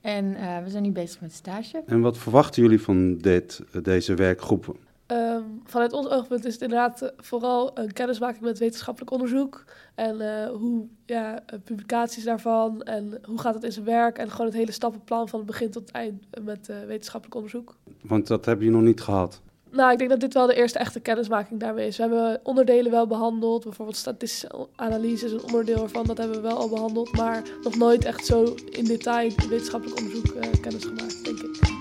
En 0.00 0.24
uh, 0.24 0.58
we 0.64 0.70
zijn 0.70 0.82
nu 0.82 0.90
bezig 0.90 1.20
met 1.20 1.32
stage. 1.32 1.82
En 1.86 2.00
wat 2.00 2.18
verwachten 2.18 2.62
jullie 2.62 2.80
van 2.80 3.18
dit, 3.18 3.60
deze 3.82 4.14
werkgroep? 4.14 4.76
Um, 5.06 5.60
vanuit 5.64 5.92
ons 5.92 6.08
oogpunt 6.08 6.44
is 6.44 6.52
het 6.52 6.62
inderdaad 6.62 7.02
uh, 7.02 7.08
vooral 7.16 7.78
een 7.78 7.92
kennismaking 7.92 8.44
met 8.44 8.58
wetenschappelijk 8.58 9.12
onderzoek. 9.12 9.64
En 9.94 10.20
uh, 10.20 10.46
hoe 10.46 10.86
ja, 11.06 11.44
publicaties 11.64 12.24
daarvan 12.24 12.82
en 12.82 13.20
hoe 13.24 13.38
gaat 13.38 13.54
het 13.54 13.64
in 13.64 13.72
zijn 13.72 13.84
werk. 13.84 14.18
En 14.18 14.30
gewoon 14.30 14.46
het 14.46 14.54
hele 14.54 14.72
stappenplan 14.72 15.28
van 15.28 15.38
het 15.38 15.48
begin 15.48 15.70
tot 15.70 15.82
het 15.82 15.90
eind 15.90 16.24
met 16.44 16.68
uh, 16.68 16.76
wetenschappelijk 16.86 17.34
onderzoek. 17.34 17.76
Want 18.02 18.26
dat 18.26 18.44
hebben 18.44 18.64
jullie 18.64 18.80
nog 18.80 18.88
niet 18.88 19.00
gehad. 19.00 19.40
Nou, 19.70 19.92
ik 19.92 19.98
denk 19.98 20.10
dat 20.10 20.20
dit 20.20 20.34
wel 20.34 20.46
de 20.46 20.54
eerste 20.54 20.78
echte 20.78 21.00
kennismaking 21.00 21.60
daarmee 21.60 21.86
is. 21.86 21.96
We 21.96 22.02
hebben 22.02 22.40
onderdelen 22.42 22.90
wel 22.90 23.06
behandeld. 23.06 23.64
Bijvoorbeeld 23.64 23.96
statistische 23.96 24.68
analyse 24.74 25.24
is 25.24 25.32
een 25.32 25.44
onderdeel 25.44 25.82
ervan. 25.82 26.06
Dat 26.06 26.18
hebben 26.18 26.36
we 26.36 26.48
wel 26.48 26.56
al 26.56 26.68
behandeld. 26.68 27.16
Maar 27.16 27.42
nog 27.62 27.76
nooit 27.76 28.04
echt 28.04 28.26
zo 28.26 28.54
in 28.70 28.84
detail 28.84 29.30
wetenschappelijk 29.48 29.98
onderzoek 29.98 30.26
uh, 30.26 30.42
kennis 30.60 30.84
gemaakt, 30.84 31.24
denk 31.24 31.38
ik. 31.38 31.73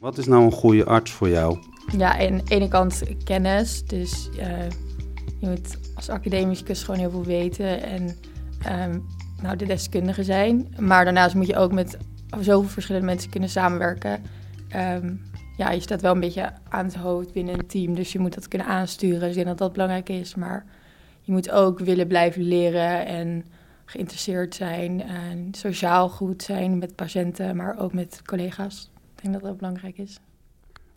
Wat 0.00 0.18
is 0.18 0.26
nou 0.26 0.44
een 0.44 0.52
goede 0.52 0.84
arts 0.84 1.10
voor 1.10 1.28
jou? 1.28 1.58
Ja, 1.96 2.18
aan 2.18 2.36
de 2.36 2.54
ene 2.54 2.68
kant 2.68 3.02
kennis. 3.24 3.84
Dus 3.84 4.28
uh, 4.38 4.68
je 5.38 5.48
moet 5.48 5.78
als 5.94 6.08
academicus 6.08 6.82
gewoon 6.82 7.00
heel 7.00 7.10
veel 7.10 7.24
weten 7.24 7.82
en 7.82 8.16
um, 8.90 9.06
nou, 9.42 9.56
de 9.56 9.66
deskundige 9.66 10.24
zijn. 10.24 10.74
Maar 10.78 11.04
daarnaast 11.04 11.34
moet 11.34 11.46
je 11.46 11.56
ook 11.56 11.72
met 11.72 11.98
zoveel 12.40 12.62
verschillende 12.62 13.06
mensen 13.06 13.30
kunnen 13.30 13.48
samenwerken. 13.48 14.22
Um, 14.76 15.22
ja, 15.56 15.70
je 15.70 15.80
staat 15.80 16.00
wel 16.00 16.14
een 16.14 16.20
beetje 16.20 16.52
aan 16.68 16.84
het 16.84 16.94
hoofd 16.94 17.32
binnen 17.32 17.54
een 17.58 17.66
team, 17.66 17.94
dus 17.94 18.12
je 18.12 18.18
moet 18.18 18.34
dat 18.34 18.48
kunnen 18.48 18.66
aansturen. 18.66 19.20
Dus 19.20 19.28
ik 19.28 19.34
denk 19.34 19.46
dat 19.46 19.58
dat 19.58 19.72
belangrijk 19.72 20.08
is. 20.08 20.34
Maar 20.34 20.64
je 21.20 21.32
moet 21.32 21.50
ook 21.50 21.78
willen 21.78 22.06
blijven 22.06 22.42
leren 22.42 23.06
en 23.06 23.44
geïnteresseerd 23.84 24.54
zijn 24.54 25.02
en 25.02 25.48
sociaal 25.50 26.08
goed 26.08 26.42
zijn 26.42 26.78
met 26.78 26.94
patiënten, 26.94 27.56
maar 27.56 27.78
ook 27.78 27.92
met 27.92 28.22
collega's. 28.24 28.90
Ik 29.18 29.24
denk 29.24 29.34
dat 29.34 29.42
dat 29.42 29.56
belangrijk 29.56 29.98
is. 29.98 30.20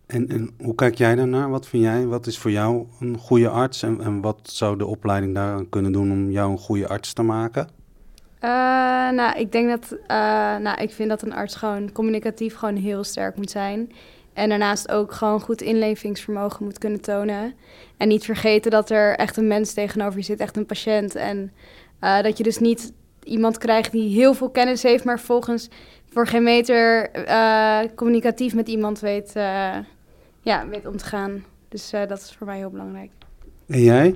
En, 0.06 0.28
en 0.28 0.50
hoe 0.62 0.76
kijk 0.76 0.96
jij 0.96 1.16
daarnaar? 1.16 1.50
Wat 1.50 1.68
vind 1.68 1.84
jij? 1.84 2.06
Wat 2.06 2.28
is 2.28 2.38
voor 2.38 2.52
jou 2.52 2.86
een 3.00 3.18
goede 3.18 3.50
arts? 3.50 3.84
En, 3.84 4.02
en 4.02 4.22
wat 4.22 4.40
zou 4.44 4.78
de 4.78 4.86
opleiding 4.86 5.36
daaraan 5.36 5.70
kunnen 5.70 5.92
doen 5.92 6.12
om 6.12 6.32
jou 6.32 6.52
een 6.52 6.58
goede 6.58 6.88
arts 6.88 7.14
te 7.14 7.22
maken? 7.22 7.68
Uh, 8.44 8.50
nou, 9.10 9.40
ik 9.40 9.52
denk 9.52 9.70
dat, 9.70 9.92
uh, 9.92 9.98
nou, 10.58 10.82
ik 10.82 10.92
vind 10.92 11.10
dat 11.10 11.22
een 11.22 11.34
arts 11.34 11.56
gewoon 11.56 11.92
communicatief 11.92 12.56
gewoon 12.56 12.76
heel 12.76 13.04
sterk 13.04 13.36
moet 13.36 13.52
zijn. 13.52 13.92
En 14.34 14.50
daarnaast 14.50 14.92
ook 14.92 15.12
gewoon 15.12 15.42
goed 15.42 15.62
inlevingsvermogen 15.62 16.64
moet 16.64 16.78
kunnen 16.78 17.02
tonen. 17.02 17.54
En 17.98 18.08
niet 18.08 18.26
vergeten 18.26 18.72
dat 18.72 18.90
er 18.90 19.16
echt 19.16 19.38
een 19.38 19.48
mens 19.48 19.74
tegenover 19.74 20.20
je 20.20 20.26
zit, 20.26 20.40
echt 20.40 20.58
een 20.58 20.66
patiënt. 20.66 21.16
En 21.16 21.52
uh, 22.02 22.22
dat 22.22 22.38
je 22.38 22.44
dus 22.44 22.58
niet 22.58 22.94
iemand 23.32 23.58
krijgt 23.58 23.92
die 23.92 24.16
heel 24.16 24.34
veel 24.34 24.50
kennis 24.50 24.84
heeft, 24.84 25.04
maar 25.04 25.20
volgens 25.20 25.70
voor 26.10 26.28
geen 26.28 26.44
meter 26.44 27.10
uh, 27.28 27.80
communicatief 27.96 28.54
met 28.54 28.68
iemand 28.68 29.00
weet, 29.00 29.34
uh, 29.38 29.76
ja, 30.42 30.68
weet 30.68 30.86
om 30.86 30.98
te 30.98 31.06
gaan. 31.06 31.44
Dus 31.70 31.94
uh, 31.94 32.08
dat 32.08 32.18
is 32.18 32.36
voor 32.38 32.48
mij 32.48 32.58
heel 32.58 32.70
belangrijk. 32.70 33.12
En 33.68 33.82
jij? 33.82 34.16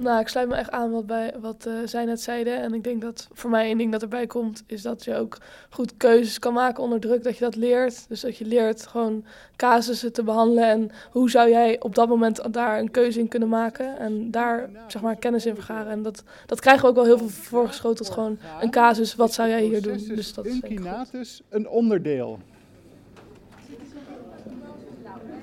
Nou, 0.00 0.20
ik 0.20 0.28
sluit 0.28 0.48
me 0.48 0.54
echt 0.54 0.70
aan 0.70 0.90
wat, 0.90 1.06
bij, 1.06 1.34
wat 1.40 1.68
zij 1.84 2.04
net 2.04 2.20
zeiden. 2.20 2.62
En 2.62 2.74
ik 2.74 2.84
denk 2.84 3.00
dat 3.00 3.28
voor 3.32 3.50
mij 3.50 3.64
één 3.64 3.78
ding 3.78 3.92
dat 3.92 4.02
erbij 4.02 4.26
komt, 4.26 4.62
is 4.66 4.82
dat 4.82 5.04
je 5.04 5.16
ook 5.16 5.38
goed 5.70 5.96
keuzes 5.96 6.38
kan 6.38 6.52
maken 6.52 6.82
onder 6.82 7.00
druk. 7.00 7.22
Dat 7.22 7.38
je 7.38 7.44
dat 7.44 7.56
leert. 7.56 8.08
Dus 8.08 8.20
dat 8.20 8.36
je 8.36 8.44
leert 8.44 8.86
gewoon 8.86 9.24
casussen 9.56 10.12
te 10.12 10.22
behandelen. 10.22 10.64
En 10.68 10.90
hoe 11.10 11.30
zou 11.30 11.50
jij 11.50 11.80
op 11.80 11.94
dat 11.94 12.08
moment 12.08 12.52
daar 12.52 12.78
een 12.78 12.90
keuze 12.90 13.18
in 13.18 13.28
kunnen 13.28 13.48
maken. 13.48 13.98
En 13.98 14.30
daar 14.30 14.70
zeg 14.86 15.02
maar 15.02 15.16
kennis 15.16 15.46
in 15.46 15.54
vergaren. 15.54 15.92
En 15.92 16.02
dat, 16.02 16.22
dat 16.46 16.60
krijgen 16.60 16.82
we 16.82 16.88
ook 16.88 16.94
wel 16.94 17.04
heel 17.04 17.18
veel 17.18 17.28
voorgeschoteld. 17.28 18.10
Gewoon 18.10 18.38
een 18.60 18.70
casus, 18.70 19.14
wat 19.14 19.32
zou 19.32 19.48
jij 19.48 19.62
hier 19.62 19.82
doen? 19.82 20.04
Dus 20.08 20.34
dat 20.34 20.46
is 20.46 20.60
Incinatus, 20.60 21.42
een 21.48 21.68
onderdeel. 21.68 22.38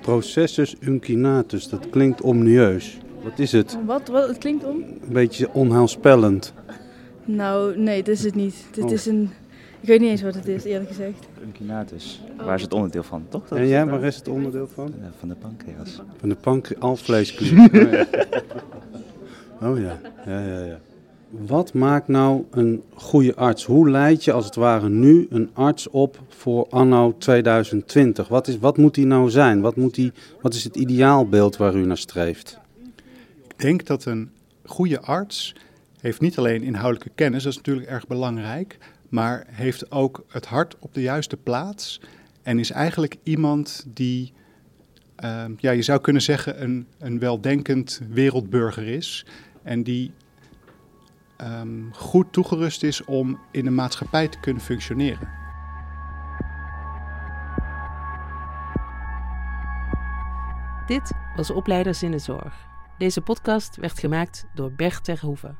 Processus 0.00 0.76
uncinatus, 0.80 1.68
dat 1.68 1.90
klinkt 1.90 2.20
omnieus. 2.20 2.98
Wat 3.24 3.38
is 3.38 3.52
het? 3.52 3.78
Wat? 3.86 4.08
Wat? 4.08 4.28
Het 4.28 4.38
klinkt 4.38 4.64
om? 4.64 4.76
Een 4.76 5.12
beetje 5.12 5.52
onheilspellend. 5.52 6.52
Nou, 7.24 7.78
nee, 7.78 8.02
dat 8.02 8.14
is 8.14 8.24
het 8.24 8.34
niet. 8.34 8.66
Dit 8.70 8.84
oh. 8.84 8.90
is 8.90 9.06
een... 9.06 9.30
Ik 9.80 9.88
weet 9.88 10.00
niet 10.00 10.10
eens 10.10 10.22
wat 10.22 10.34
het 10.34 10.48
is, 10.48 10.64
eerlijk 10.64 10.88
gezegd. 10.88 11.26
Uncinatus. 11.46 12.20
Oh. 12.38 12.46
Waar 12.46 12.54
is 12.54 12.62
het 12.62 12.72
onderdeel 12.72 13.02
van, 13.02 13.26
toch? 13.28 13.48
Dat 13.48 13.58
en 13.58 13.68
jij, 13.68 13.86
waar 13.86 14.02
is 14.02 14.16
het 14.16 14.28
onderdeel 14.28 14.68
van? 14.74 14.94
Van 15.18 15.28
de 15.28 15.34
pancreas. 15.34 16.00
Van 16.16 16.28
de 16.28 16.34
pancreas, 16.34 16.82
alvleesklier. 16.82 17.60
oh, 17.72 17.90
ja. 17.90 19.68
oh 19.68 19.78
ja, 19.78 19.98
ja, 20.26 20.40
ja, 20.40 20.64
ja. 20.64 20.78
Wat 21.30 21.72
maakt 21.72 22.08
nou 22.08 22.44
een 22.50 22.82
goede 22.94 23.34
arts? 23.34 23.64
Hoe 23.64 23.90
leid 23.90 24.24
je 24.24 24.32
als 24.32 24.44
het 24.44 24.54
ware 24.54 24.88
nu 24.88 25.26
een 25.30 25.50
arts 25.52 25.90
op 25.90 26.18
voor 26.28 26.66
anno 26.70 27.14
2020? 27.18 28.28
Wat, 28.28 28.48
is, 28.48 28.58
wat 28.58 28.76
moet 28.76 28.94
die 28.94 29.06
nou 29.06 29.30
zijn? 29.30 29.60
Wat, 29.60 29.76
moet 29.76 29.94
die, 29.94 30.12
wat 30.40 30.54
is 30.54 30.64
het 30.64 30.76
ideaalbeeld 30.76 31.56
waar 31.56 31.74
u 31.74 31.86
naar 31.86 31.96
streeft? 31.96 32.62
Denk 33.56 33.86
dat 33.86 34.04
een 34.04 34.30
goede 34.64 35.00
arts 35.00 35.54
heeft 36.00 36.20
niet 36.20 36.38
alleen 36.38 36.62
inhoudelijke 36.62 37.12
kennis, 37.14 37.42
dat 37.42 37.52
is 37.52 37.58
natuurlijk 37.58 37.86
erg 37.86 38.06
belangrijk, 38.06 38.78
maar 39.08 39.44
heeft 39.46 39.90
ook 39.90 40.24
het 40.28 40.46
hart 40.46 40.76
op 40.78 40.94
de 40.94 41.02
juiste 41.02 41.36
plaats 41.36 42.00
En 42.42 42.58
is 42.58 42.70
eigenlijk 42.70 43.16
iemand 43.22 43.86
die, 43.88 44.32
ehm, 45.16 45.52
ja, 45.56 45.70
je 45.70 45.82
zou 45.82 46.00
kunnen 46.00 46.22
zeggen, 46.22 46.62
een, 46.62 46.86
een 46.98 47.18
weldenkend 47.18 48.00
wereldburger 48.10 48.86
is. 48.86 49.26
En 49.62 49.82
die 49.82 50.12
ehm, 51.36 51.90
goed 51.92 52.32
toegerust 52.32 52.82
is 52.82 53.04
om 53.04 53.40
in 53.50 53.64
de 53.64 53.70
maatschappij 53.70 54.28
te 54.28 54.40
kunnen 54.40 54.62
functioneren. 54.62 55.28
Dit 60.86 61.12
was 61.36 61.50
Opleiders 61.50 62.02
in 62.02 62.10
de 62.10 62.18
Zorg. 62.18 62.73
Deze 62.98 63.20
podcast 63.20 63.76
werd 63.76 63.98
gemaakt 63.98 64.46
door 64.54 64.72
Bert 64.72 65.04
Terhoeven. 65.04 65.58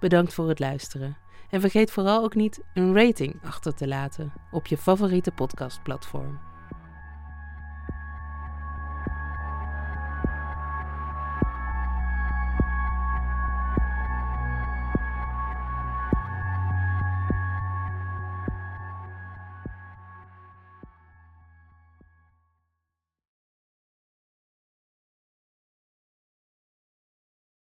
Bedankt 0.00 0.34
voor 0.34 0.48
het 0.48 0.58
luisteren. 0.58 1.16
En 1.50 1.60
vergeet 1.60 1.90
vooral 1.90 2.22
ook 2.22 2.34
niet 2.34 2.60
een 2.74 2.94
rating 2.94 3.36
achter 3.42 3.74
te 3.74 3.88
laten 3.88 4.32
op 4.50 4.66
je 4.66 4.76
favoriete 4.76 5.32
podcastplatform. 5.32 6.47